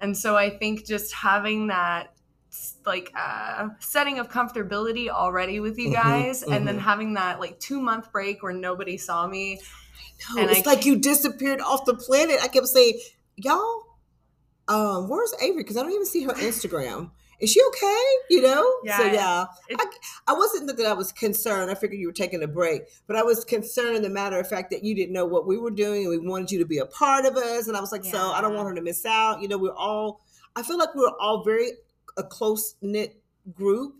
And 0.00 0.16
so 0.16 0.36
I 0.36 0.50
think 0.50 0.86
just 0.86 1.12
having 1.12 1.68
that 1.68 2.14
like 2.84 3.12
uh 3.16 3.68
setting 3.78 4.18
of 4.18 4.28
comfortability 4.28 5.08
already 5.08 5.60
with 5.60 5.78
you 5.78 5.90
Mhm, 5.90 5.92
guys 5.92 6.42
and 6.42 6.66
then 6.66 6.76
mhm. 6.78 6.82
having 6.82 7.14
that 7.14 7.38
like 7.40 7.58
two 7.60 7.80
month 7.80 8.10
break 8.12 8.42
where 8.42 8.52
nobody 8.52 8.96
saw 8.96 9.26
me 9.26 9.60
No, 10.34 10.42
And 10.42 10.50
it's 10.50 10.66
I 10.66 10.74
like 10.74 10.84
you 10.84 10.96
disappeared 10.96 11.60
off 11.60 11.84
the 11.86 11.94
planet. 11.94 12.38
I 12.42 12.48
kept 12.48 12.66
saying, 12.68 13.00
y'all, 13.36 13.84
um, 14.68 15.08
where's 15.08 15.34
Avery? 15.42 15.62
Because 15.62 15.76
I 15.76 15.82
don't 15.82 15.92
even 15.92 16.06
see 16.06 16.24
her 16.24 16.32
Instagram. 16.34 17.10
Is 17.40 17.50
she 17.52 17.60
okay? 17.68 18.04
You 18.28 18.42
know? 18.42 18.70
Yeah, 18.84 18.98
so 18.98 19.04
Yeah, 19.06 19.46
yeah. 19.70 19.76
I, 19.78 19.86
I 20.28 20.32
wasn't 20.34 20.76
that 20.76 20.86
I 20.86 20.92
was 20.92 21.10
concerned. 21.10 21.70
I 21.70 21.74
figured 21.74 21.98
you 21.98 22.06
were 22.06 22.12
taking 22.12 22.42
a 22.42 22.46
break, 22.46 22.82
but 23.06 23.16
I 23.16 23.22
was 23.22 23.44
concerned 23.46 23.96
in 23.96 24.02
the 24.02 24.10
matter 24.10 24.38
of 24.38 24.46
fact 24.46 24.70
that 24.72 24.84
you 24.84 24.94
didn't 24.94 25.14
know 25.14 25.24
what 25.24 25.46
we 25.46 25.56
were 25.56 25.70
doing 25.70 26.02
and 26.02 26.10
we 26.10 26.18
wanted 26.18 26.50
you 26.50 26.58
to 26.58 26.66
be 26.66 26.78
a 26.78 26.86
part 26.86 27.24
of 27.24 27.36
us. 27.36 27.66
And 27.66 27.76
I 27.76 27.80
was 27.80 27.92
like, 27.92 28.04
so 28.04 28.18
I 28.32 28.42
don't 28.42 28.54
want 28.54 28.68
her 28.68 28.74
to 28.74 28.82
miss 28.82 29.06
out. 29.06 29.40
You 29.40 29.48
know, 29.48 29.56
we're 29.56 29.74
all 29.74 30.20
I 30.54 30.62
feel 30.62 30.78
like 30.78 30.94
we're 30.94 31.16
all 31.18 31.42
very 31.44 31.70
a 32.16 32.22
close 32.22 32.74
knit 32.82 33.22
group. 33.54 33.96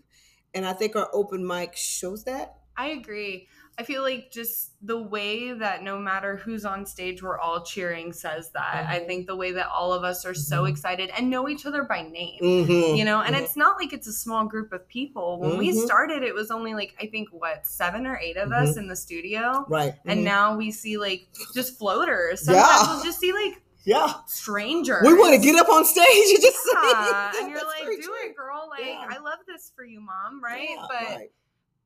And 0.53 0.65
I 0.65 0.73
think 0.73 0.95
our 0.95 1.09
open 1.13 1.45
mic 1.45 1.75
shows 1.75 2.23
that. 2.25 2.55
i 2.77 2.87
agree 2.87 3.47
i 3.77 3.83
feel 3.83 4.01
like 4.01 4.31
just 4.31 4.71
the 4.81 4.97
way 4.97 5.51
that 5.51 5.83
no 5.83 5.99
matter 5.99 6.37
who's 6.37 6.63
on 6.63 6.85
stage 6.85 7.21
we're 7.21 7.37
all 7.37 7.61
cheering 7.65 8.13
says 8.13 8.49
that 8.51 8.87
i 8.89 8.97
Mhm. 8.99 9.07
think 9.07 9.27
the 9.27 9.35
way 9.35 9.51
that 9.51 9.67
all 9.67 9.91
of 9.91 10.05
us 10.05 10.25
are 10.25 10.33
so 10.33 10.63
Mhm. 10.63 10.69
excited 10.71 11.09
and 11.15 11.29
know 11.29 11.49
each 11.49 11.65
other 11.65 11.83
by 11.83 12.01
name 12.01 12.39
Mm-hmm. 12.41 12.95
you 12.95 13.03
know 13.03 13.19
and 13.21 13.35
Mhm. 13.35 13.41
it's 13.41 13.57
not 13.57 13.75
like 13.77 13.91
it's 13.91 14.07
a 14.07 14.13
small 14.13 14.45
group 14.45 14.71
of 14.71 14.87
people 14.87 15.37
when 15.41 15.57
we 15.57 15.71
Mhm. 15.73 15.83
started 15.85 16.23
it 16.23 16.33
was 16.33 16.49
only 16.49 16.73
like 16.73 16.95
i 17.01 17.05
think 17.07 17.27
what 17.31 17.67
seven 17.67 18.07
or 18.07 18.17
eight 18.17 18.37
of 18.37 18.53
us 18.53 18.77
in 18.77 18.87
the 18.87 18.95
studio 18.95 19.65
right. 19.67 19.93
and 20.05 20.23
now 20.23 20.55
we 20.55 20.71
see 20.71 20.97
like 20.97 21.27
just 21.53 21.77
floaters 21.77 22.47
Yeah. 22.47 22.63
sometimes 22.63 22.87
we'll 22.87 23.03
just 23.03 23.19
see 23.19 23.33
like 23.33 23.61
yeah. 23.83 24.13
strangers 24.27 25.01
We 25.03 25.13
want 25.13 25.35
to 25.35 25.41
get 25.41 25.55
up 25.59 25.69
on 25.69 25.85
stage 25.85 26.05
and 26.05 26.41
just 26.41 26.57
yeah, 26.73 27.31
and 27.37 27.49
you're 27.49 27.59
That's 27.59 27.79
like, 27.79 27.89
do 27.89 28.01
true. 28.01 28.13
it, 28.23 28.35
girl. 28.35 28.67
Like, 28.69 28.85
Yeah. 28.85 29.07
I 29.09 29.17
love 29.19 29.39
this 29.47 29.71
for 29.75 29.83
you, 29.85 30.01
mom. 30.01 30.41
Right? 30.43 30.69
Yeah, 30.69 30.85
but 30.87 31.15
right. 31.17 31.31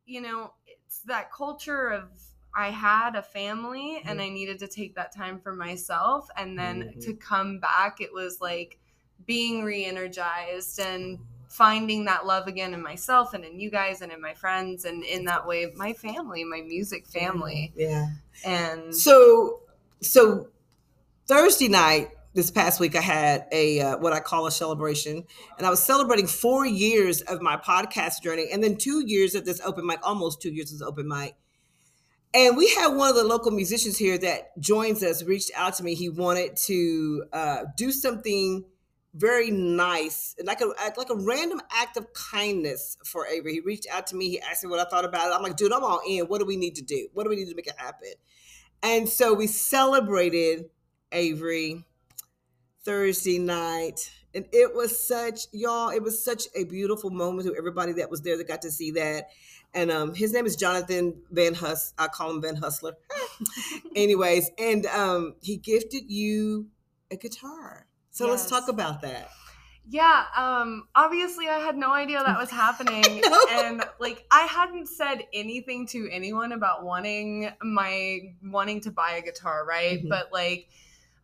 you 0.05 0.21
know, 0.21 0.53
it's 0.67 0.99
that 1.05 1.31
culture 1.31 1.89
of 1.89 2.09
I 2.57 2.69
had 2.69 3.15
a 3.15 3.21
family 3.21 4.01
and 4.05 4.19
Mm-hmm. 4.19 4.31
I 4.31 4.33
needed 4.33 4.59
to 4.59 4.67
take 4.67 4.95
that 4.95 5.13
time 5.13 5.39
for 5.39 5.53
myself, 5.53 6.27
and 6.37 6.57
then 6.57 6.93
Mhm. 6.95 7.01
to 7.05 7.13
come 7.15 7.59
back, 7.59 7.99
it 8.01 8.13
was 8.13 8.39
like 8.39 8.79
being 9.25 9.63
re-energized 9.63 10.79
and 10.79 11.19
finding 11.49 12.05
that 12.05 12.25
love 12.25 12.47
again 12.47 12.73
in 12.73 12.81
myself 12.81 13.33
and 13.33 13.45
in 13.45 13.59
you 13.59 13.69
guys 13.69 14.01
and 14.01 14.11
in 14.11 14.19
my 14.19 14.33
friends 14.33 14.83
and 14.83 15.03
in 15.05 15.23
that 15.23 15.45
way 15.47 15.71
my 15.75 15.93
family 15.93 16.43
my 16.43 16.59
music 16.61 17.07
family 17.07 17.71
Yeah. 17.77 18.07
and 18.43 18.93
So, 18.93 19.61
so 20.01 20.49
Thursday 21.27 21.67
night 21.67 22.09
this 22.35 22.51
past 22.51 22.79
week, 22.79 22.95
I 22.95 23.01
had 23.01 23.47
a 23.51 23.79
uh, 23.79 23.97
what 23.97 24.13
I 24.13 24.19
call 24.19 24.45
a 24.45 24.51
celebration, 24.51 25.23
and 25.57 25.65
I 25.65 25.71
was 25.71 25.81
celebrating 25.81 26.27
four 26.27 26.67
years 26.67 27.21
of 27.21 27.41
my 27.41 27.57
podcast 27.57 28.21
journey, 28.21 28.49
and 28.51 28.63
then 28.63 28.77
two 28.77 29.03
years 29.07 29.33
of 29.33 29.43
this 29.43 29.59
open 29.61 29.87
mic, 29.87 29.99
almost 30.03 30.39
two 30.39 30.53
years 30.53 30.71
of 30.71 30.79
this 30.79 30.87
open 30.87 31.07
mic. 31.07 31.35
And 32.35 32.55
we 32.55 32.69
had 32.69 32.89
one 32.89 33.09
of 33.09 33.15
the 33.15 33.23
local 33.23 33.49
musicians 33.49 33.97
here 33.97 34.19
that 34.19 34.59
joins 34.59 35.01
us 35.01 35.23
reached 35.23 35.49
out 35.55 35.73
to 35.75 35.83
me. 35.83 35.95
He 35.95 36.09
wanted 36.09 36.57
to 36.67 37.23
uh, 37.33 37.63
do 37.75 37.91
something 37.91 38.65
very 39.15 39.49
nice, 39.49 40.35
like 40.43 40.61
a 40.61 40.65
like 40.95 41.09
a 41.09 41.15
random 41.15 41.59
act 41.71 41.97
of 41.97 42.13
kindness 42.13 42.97
for 43.03 43.25
Avery. 43.25 43.53
He 43.53 43.59
reached 43.61 43.87
out 43.91 44.05
to 44.07 44.15
me. 44.15 44.29
He 44.29 44.39
asked 44.41 44.63
me 44.63 44.69
what 44.69 44.79
I 44.79 44.87
thought 44.87 45.05
about 45.05 45.31
it. 45.31 45.35
I'm 45.35 45.41
like, 45.41 45.55
dude, 45.55 45.73
I'm 45.73 45.83
all 45.83 46.01
in. 46.07 46.25
What 46.25 46.37
do 46.37 46.45
we 46.45 46.57
need 46.57 46.75
to 46.75 46.83
do? 46.83 47.07
What 47.13 47.23
do 47.23 47.31
we 47.31 47.35
need 47.35 47.49
to 47.49 47.55
make 47.55 47.65
it 47.65 47.79
happen? 47.79 48.13
And 48.83 49.09
so 49.09 49.33
we 49.33 49.47
celebrated 49.47 50.65
Avery 51.15 51.83
Thursday 52.83 53.39
night. 53.39 54.11
And 54.35 54.45
it 54.51 54.75
was 54.75 55.07
such, 55.07 55.47
y'all, 55.53 55.89
it 55.89 56.03
was 56.03 56.23
such 56.23 56.43
a 56.55 56.65
beautiful 56.65 57.09
moment 57.09 57.47
to 57.47 57.55
everybody 57.55 57.93
that 57.93 58.11
was 58.11 58.21
there 58.21 58.37
that 58.37 58.47
got 58.47 58.61
to 58.63 58.71
see 58.71 58.91
that. 58.91 59.29
And 59.73 59.89
um, 59.91 60.13
his 60.13 60.33
name 60.33 60.45
is 60.45 60.55
Jonathan 60.55 61.15
Van 61.31 61.53
Hus. 61.53 61.93
I 61.97 62.07
call 62.07 62.31
him 62.31 62.41
Van 62.41 62.55
Hustler. 62.55 62.93
Anyways, 63.95 64.51
and 64.57 64.85
um, 64.87 65.35
he 65.41 65.57
gifted 65.57 66.09
you 66.09 66.67
a 67.11 67.15
guitar. 67.15 67.87
So 68.11 68.29
let's 68.29 68.49
talk 68.49 68.69
about 68.69 69.01
that. 69.01 69.29
Yeah, 69.87 70.23
um 70.35 70.87
obviously 70.95 71.47
I 71.47 71.59
had 71.59 71.77
no 71.77 71.91
idea 71.91 72.17
that 72.17 72.39
was 72.39 72.49
happening 72.49 73.21
and 73.51 73.83
like 73.99 74.25
I 74.31 74.47
hadn't 74.47 74.87
said 74.87 75.25
anything 75.31 75.85
to 75.89 76.09
anyone 76.11 76.53
about 76.53 76.83
wanting 76.83 77.51
my 77.61 78.33
wanting 78.43 78.81
to 78.81 78.91
buy 78.91 79.11
a 79.11 79.21
guitar, 79.21 79.63
right? 79.63 80.03
Mhm. 80.03 80.09
But 80.09 80.31
like 80.33 80.69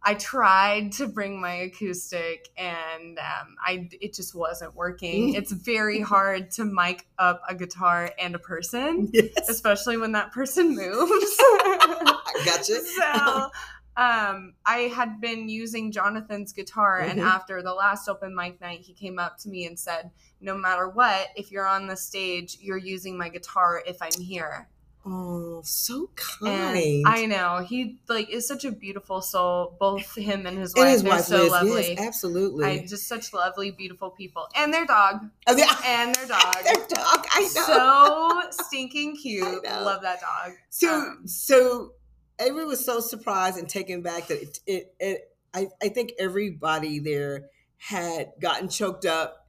I 0.04 0.16
tried 0.16 0.94
to 0.94 1.08
bring 1.08 1.40
my 1.40 1.54
acoustic 1.54 2.50
and 2.58 3.20
um, 3.20 3.56
I 3.66 3.88
it 4.02 4.14
just 4.16 4.34
wasn't 4.34 4.76
working. 4.76 5.34
Mm. 5.34 5.38
It's 5.38 5.52
very 5.52 6.00
hard 6.02 6.50
to 6.52 6.66
mic 6.66 7.08
up 7.20 7.42
a 7.48 7.54
guitar 7.54 8.12
and 8.18 8.34
a 8.34 8.40
person, 8.40 9.10
Yes. 9.14 9.48
especially 9.48 9.98
when 9.98 10.14
that 10.14 10.32
person 10.32 10.76
moves. 10.76 11.38
Gotcha. 12.46 12.80
so 12.98 13.50
um 13.98 14.54
i 14.66 14.90
had 14.96 15.20
been 15.20 15.50
using 15.50 15.92
jonathan's 15.92 16.54
guitar 16.54 17.02
and 17.02 17.20
Mhm. 17.20 17.26
after 17.26 17.62
the 17.62 17.74
last 17.74 18.08
open 18.08 18.34
mic 18.34 18.62
night 18.62 18.80
he 18.80 18.94
came 18.94 19.20
up 19.20 19.38
to 19.40 19.50
me 19.50 19.66
and 19.66 19.78
said 19.78 20.12
no 20.40 20.56
matter 20.58 20.88
what 20.88 21.28
if 21.36 21.52
you're 21.52 21.68
on 21.68 21.88
the 21.88 21.98
stage 21.98 22.58
you're 22.62 22.78
using 22.78 23.18
my 23.18 23.28
guitar 23.28 23.84
if 23.86 24.02
i'm 24.02 24.18
here 24.22 24.70
Oh, 25.04 25.62
so 25.64 26.10
and 26.46 26.76
kind. 26.76 27.04
i 27.08 27.26
know 27.26 27.66
he 27.68 27.98
like 28.08 28.30
is 28.30 28.48
such 28.48 28.66
a 28.66 28.72
beautiful 28.72 29.20
soul 29.22 29.76
both 29.80 30.14
him 30.16 30.46
and 30.46 30.60
his 30.60 30.74
and 30.76 30.84
wife 30.84 30.92
his 30.92 31.02
they're 31.04 31.12
wife 31.12 31.24
so 31.24 31.38
Liz. 31.42 31.52
lovely 31.52 31.90
Yes, 31.94 32.00
absolutely. 32.08 32.66
i 32.66 32.86
just 32.86 33.08
such 33.08 33.34
lovely 33.34 33.72
beautiful 33.72 34.12
people 34.12 34.48
and 34.56 34.72
their 34.72 34.86
dog 34.86 35.22
Oh, 35.48 35.56
yeah. 35.58 35.76
and 35.86 36.14
their 36.14 36.28
dog 36.38 36.54
Their 36.64 36.76
dog. 36.88 37.26
I 37.32 37.42
know. 37.56 38.42
so 38.52 38.64
stinking 38.66 39.16
cute 39.18 39.64
love 39.66 40.04
that 40.04 40.22
dog 40.22 40.54
So 40.70 40.94
Um, 40.94 41.22
so 41.26 41.94
Avery 42.40 42.66
was 42.66 42.84
so 42.86 43.00
surprised 43.00 43.58
and 43.58 43.68
taken 43.68 44.02
back 44.04 44.28
that 44.28 44.42
it, 44.42 44.60
it, 44.68 44.96
it 45.00 45.36
I, 45.54 45.68
I 45.82 45.90
think 45.90 46.14
everybody 46.20 47.00
there 47.00 47.46
had 47.78 48.34
gotten 48.40 48.70
choked 48.70 49.06
up 49.06 49.48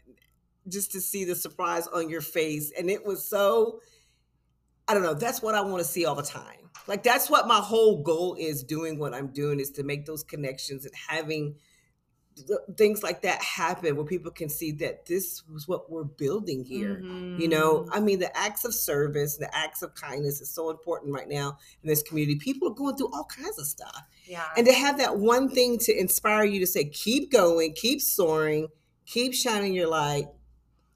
just 0.69 0.93
to 0.93 1.01
see 1.01 1.25
the 1.25 1.35
surprise 1.35 1.87
on 1.89 2.09
your 2.09 2.21
face. 2.21 2.73
And 2.77 2.89
it 2.91 3.05
was 3.05 3.25
so 3.29 3.81
I 4.89 4.95
don't 4.95 5.03
know, 5.03 5.15
that's 5.15 5.41
what 5.43 5.55
I 5.55 5.61
want 5.61 5.79
to 5.79 5.89
see 5.89 6.05
all 6.05 6.15
the 6.15 6.23
time. 6.23 6.71
Like 6.89 7.03
that's 7.03 7.31
what 7.31 7.47
my 7.47 7.59
whole 7.61 8.03
goal 8.03 8.37
is 8.39 8.65
doing 8.65 8.99
what 8.99 9.15
I'm 9.15 9.29
doing 9.29 9.61
is 9.61 9.71
to 9.73 9.83
make 9.85 10.05
those 10.07 10.25
connections 10.25 10.85
and 10.85 10.95
having 11.09 11.55
th- 12.37 12.59
things 12.77 13.03
like 13.03 13.23
that 13.23 13.41
happen 13.43 13.95
where 13.95 14.05
people 14.05 14.33
can 14.33 14.49
see 14.49 14.73
that 14.73 15.07
this 15.07 15.43
was 15.53 15.69
what 15.69 15.91
we're 15.91 16.03
building 16.05 16.65
here. 16.65 16.99
You 17.03 17.49
know, 17.49 17.85
mhm. 17.85 17.89
I 17.93 18.01
mean, 18.01 18.19
the 18.19 18.37
acts 18.37 18.65
of 18.65 18.75
service, 18.75 19.37
the 19.37 19.55
acts 19.57 19.83
of 19.83 19.95
kindness 19.95 20.41
is 20.41 20.51
so 20.51 20.71
important 20.71 21.15
right 21.15 21.29
now 21.29 21.59
in 21.83 21.89
this 21.89 22.03
community. 22.03 22.39
People 22.39 22.69
are 22.69 22.75
going 22.75 22.97
through 22.97 23.13
all 23.13 23.25
kinds 23.25 23.59
of 23.59 23.67
stuff. 23.67 24.03
yeah 24.27 24.47
And 24.57 24.67
to 24.67 24.73
have 24.73 24.99
that 24.99 25.19
one 25.19 25.49
thing 25.51 25.79
to 25.81 25.97
inspire 25.97 26.45
you 26.45 26.59
to 26.61 26.67
say, 26.67 26.85
keep 26.87 27.31
going, 27.31 27.75
keep 27.75 28.01
soaring, 28.01 28.69
keep 29.07 29.35
shining 29.35 29.73
your 29.75 29.89
light, 29.89 30.27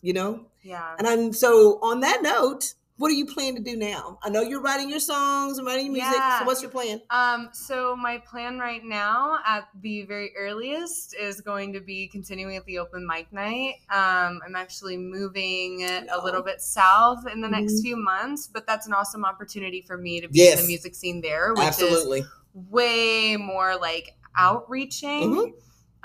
you 0.02 0.12
know? 0.12 0.46
yeah 0.62 0.96
And 0.98 1.06
I'm 1.06 1.32
so 1.32 1.78
on 1.80 2.00
that 2.00 2.22
note, 2.22 2.74
what 2.98 3.10
are 3.10 3.14
you 3.14 3.26
planning 3.26 3.56
to 3.56 3.62
do 3.62 3.76
now? 3.76 4.18
I 4.22 4.30
know 4.30 4.40
you're 4.40 4.60
writing 4.60 4.88
your 4.88 5.00
songs 5.00 5.58
and 5.58 5.66
writing 5.66 5.86
your 5.86 5.94
music. 5.94 6.14
Yeah. 6.16 6.38
So 6.38 6.44
what's 6.46 6.62
your 6.62 6.70
plan? 6.70 7.02
Um, 7.10 7.50
so 7.52 7.94
my 7.94 8.18
plan 8.18 8.58
right 8.58 8.82
now, 8.82 9.38
at 9.46 9.68
the 9.82 10.02
very 10.04 10.32
earliest, 10.36 11.14
is 11.14 11.40
going 11.42 11.72
to 11.74 11.80
be 11.80 12.08
continuing 12.08 12.56
at 12.56 12.64
the 12.64 12.78
open 12.78 13.06
mic 13.06 13.30
night. 13.32 13.74
Um, 13.90 14.40
I'm 14.46 14.56
actually 14.56 14.96
moving 14.96 15.82
a 15.84 16.18
little 16.24 16.42
bit 16.42 16.62
south 16.62 17.26
in 17.30 17.40
the 17.42 17.48
next 17.48 17.74
Mhm. 17.74 17.82
few 17.82 17.96
months, 17.96 18.46
but 18.46 18.66
that's 18.66 18.86
an 18.86 18.94
awesome 18.94 19.24
opportunity 19.24 19.82
for 19.82 19.98
me 19.98 20.20
to 20.22 20.28
be 20.28 20.50
in 20.50 20.56
the 20.56 20.66
music 20.66 20.94
scene 20.94 21.20
there, 21.20 21.52
which 21.52 21.64
Absolutely. 21.64 22.20
is 22.20 22.26
way 22.70 23.36
more 23.36 23.76
like 23.76 24.16
outreaching. 24.36 25.34
Mhm. 25.34 25.52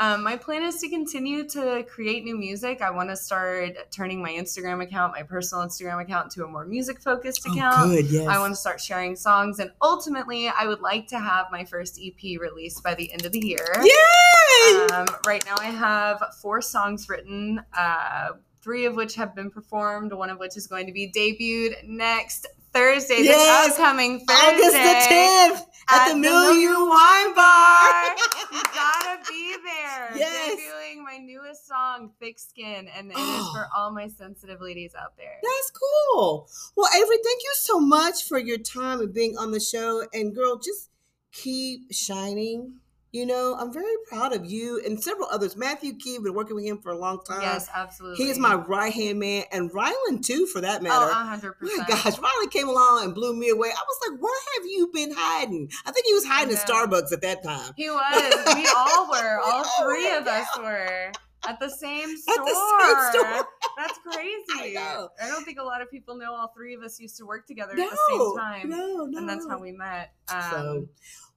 Um, 0.02 0.24
my 0.24 0.36
plan 0.36 0.64
is 0.64 0.80
to 0.80 0.90
continue 0.90 1.48
to 1.50 1.86
create 1.88 2.24
new 2.24 2.36
music. 2.36 2.82
I 2.82 2.90
want 2.90 3.10
to 3.12 3.16
start 3.16 3.78
turning 3.92 4.20
my 4.20 4.32
Instagram 4.32 4.82
account, 4.82 5.14
my 5.14 5.22
personal 5.22 5.64
Instagram 5.64 6.02
account, 6.02 6.32
to 6.32 6.44
a 6.44 6.48
more 6.48 6.66
music 6.66 7.00
focused 7.00 7.46
account. 7.46 7.76
Oh, 7.78 7.88
good. 7.88 8.08
Yes. 8.08 8.28
I 8.28 8.40
want 8.40 8.52
to 8.52 8.60
start 8.60 8.82
sharing 8.82 9.16
songs, 9.16 9.60
and 9.60 9.70
ultimately, 9.80 10.48
I 10.48 10.66
would 10.66 10.82
like 10.82 11.06
to 11.10 11.20
have 11.20 11.46
my 11.52 11.64
first 11.66 12.02
EP 12.04 12.42
released 12.42 12.84
by 12.84 12.96
the 12.96 13.14
end 13.14 13.28
of 13.28 13.32
the 13.32 13.46
year. 13.46 13.68
Yay! 13.84 14.88
Um, 14.92 15.06
right 15.28 15.46
now, 15.46 15.56
I 15.60 15.66
have 15.66 16.20
four 16.42 16.64
songs 16.64 17.08
written, 17.08 17.62
uh, 17.78 18.30
three 18.64 18.86
of 18.86 18.96
which 18.96 19.14
have 19.14 19.36
been 19.36 19.52
performed, 19.52 20.14
one 20.14 20.32
of 20.32 20.40
which 20.40 20.58
is 20.58 20.66
going 20.66 20.88
to 20.88 20.94
be 20.94 21.12
debuted 21.12 21.88
next 21.88 22.48
Thursday, 22.74 23.22
Yes! 23.22 23.68
this 23.68 23.80
upcoming 23.80 24.20
Thursday. 24.26 24.34
August 24.48 24.72
the 24.74 25.16
10th 25.16 25.66
at, 25.90 26.10
the 26.14 26.16
Milieu 26.18 26.86
Wine 26.88 27.36
Bar. 27.36 28.16
you 28.54 28.62
gotta 28.74 29.20
be 29.30 29.56
there. 29.64 30.12
Yes. 30.16 30.56
Debuting 30.60 31.04
my 31.04 31.18
newest 31.18 31.68
song, 31.68 32.12
Thick 32.20 32.40
Skin, 32.40 32.88
and 32.98 33.12
it 33.12 33.18
is 33.18 33.48
for 33.50 33.68
all 33.76 33.92
my 33.92 34.08
sensitive 34.08 34.62
ladies 34.62 34.94
out 34.96 35.18
there. 35.18 35.38
That's 35.42 35.72
cool. 36.14 36.48
Well, 36.78 36.90
Avery, 36.96 37.18
thank 37.24 37.44
you 37.44 37.52
so 37.56 37.80
much 37.80 38.24
for 38.28 38.38
your 38.40 38.58
time 38.58 39.02
and 39.02 39.14
being 39.14 39.38
on 39.38 39.52
the 39.52 39.60
show. 39.60 40.04
And 40.14 40.34
girl, 40.34 40.58
just 40.58 40.90
keep 41.34 41.92
shining. 41.92 42.76
You 43.14 43.26
know, 43.26 43.58
I'm 43.60 43.74
very 43.74 43.94
proud 44.08 44.32
of 44.34 44.46
you 44.46 44.82
and 44.86 45.04
several 45.04 45.28
others. 45.30 45.58
Matthew 45.58 45.96
Key, 45.98 46.18
been 46.20 46.34
working 46.34 46.56
with 46.56 46.64
him 46.64 46.78
for 46.78 46.92
a 46.94 46.98
long 46.98 47.20
time. 47.28 47.42
yes, 47.42 47.68
absolutely. 47.74 48.24
He 48.24 48.32
is 48.32 48.40
my 48.40 48.56
right 48.56 48.94
hand 48.94 49.20
man, 49.20 49.44
and 49.52 49.70
Rylan 49.70 50.26
too, 50.26 50.46
for 50.46 50.62
that 50.62 50.82
matter. 50.82 51.10
Oh, 51.10 51.14
hundred 51.14 51.56
My 51.60 51.68
percent. 51.84 51.88
gosh, 51.90 52.20
Riley 52.20 52.48
came 52.52 52.70
along 52.70 53.04
and 53.04 53.14
blew 53.14 53.36
me 53.36 53.50
away. 53.50 53.68
I 53.68 53.72
was 53.86 54.10
like, 54.10 54.22
where 54.22 54.40
have 54.56 54.66
you 54.66 54.90
been 54.94 55.12
hiding? 55.14 55.70
I 55.86 55.92
think 55.92 56.06
he 56.06 56.14
was 56.14 56.24
hiding 56.26 56.52
in 56.52 56.56
know. 56.56 56.62
Starbucks 56.62 57.12
at 57.12 57.22
that 57.22 57.44
time. 57.44 57.74
He 57.76 57.90
was. 57.90 58.56
We 58.56 58.66
all 58.78 59.10
were. 59.10 59.40
All 59.44 59.52
all 59.66 59.84
three 59.84 60.10
of 60.16 60.26
us 60.28 60.48
were 60.60 61.12
at 61.50 61.60
the 61.60 61.70
same 61.70 62.16
store. 62.16 62.36
At 62.40 62.46
the 62.46 63.12
same 63.14 63.24
store. 63.24 63.48
That's 63.78 64.00
crazy. 64.08 64.78
I. 64.78 65.08
I 65.22 65.28
don't 65.28 65.44
think 65.44 65.60
a 65.60 65.64
lot 65.64 65.82
of 65.82 65.92
people 65.92 66.16
know 66.16 66.34
all 66.34 66.54
three 66.56 66.76
of 66.76 66.82
us 66.82 66.98
used 67.00 67.18
to 67.18 67.26
work 67.26 67.46
together 67.46 67.74
No, 67.76 67.84
at 67.84 67.90
the 67.90 67.98
same 68.10 68.38
time. 68.38 68.70
no, 68.70 69.06
no. 69.06 69.18
And 69.18 69.28
that's 69.28 69.46
how 69.50 69.60
we 69.60 69.74
met. 69.74 70.14
Um, 70.30 70.42
So, 70.52 70.88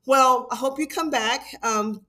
well, 0.07 0.49
I 0.51 0.57
hope 0.57 0.79
you 0.79 0.87
come 0.87 1.11
back. 1.11 1.43
Um, 1.63 2.03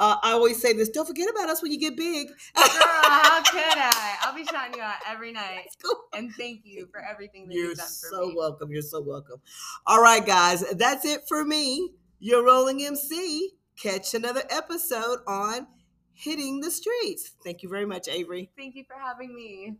uh, 0.00 0.16
I 0.22 0.32
always 0.32 0.60
say 0.60 0.72
this: 0.72 0.88
don't 0.88 1.06
forget 1.06 1.28
about 1.30 1.48
us 1.48 1.62
when 1.62 1.70
you 1.72 1.78
get 1.78 1.96
big. 1.96 2.28
girl, 2.28 2.34
how 2.56 3.42
could 3.50 3.60
I? 3.78 4.16
I'll 4.22 4.34
be 4.34 4.44
shouting 4.44 4.74
you 4.76 4.82
out 4.82 4.96
every 5.08 5.32
night. 5.32 5.66
And 6.12 6.32
thank 6.34 6.62
you 6.64 6.88
for 6.90 7.00
everything 7.00 7.46
that 7.48 7.54
You're 7.54 7.68
you've 7.68 7.78
done 7.78 7.86
for 7.86 8.06
me. 8.06 8.10
You're 8.16 8.20
so 8.22 8.28
me. 8.28 8.34
welcome. 8.36 8.72
You're 8.72 8.82
so 8.82 9.00
welcome. 9.00 9.40
All 9.86 10.02
right, 10.02 10.24
guys, 10.24 10.64
that's 10.72 11.04
it 11.04 11.22
for 11.28 11.44
me. 11.44 11.90
Your 12.18 12.44
rolling 12.44 12.84
MC. 12.84 13.50
Catch 13.80 14.14
another 14.14 14.42
episode 14.50 15.18
on 15.26 15.66
Hitting 16.12 16.60
the 16.60 16.70
Streets. 16.70 17.32
Thank 17.44 17.62
you 17.62 17.68
very 17.68 17.86
much, 17.86 18.08
Avery. 18.08 18.50
Thank 18.56 18.76
you 18.76 18.84
for 18.84 18.96
having 18.98 19.34
me. 19.34 19.76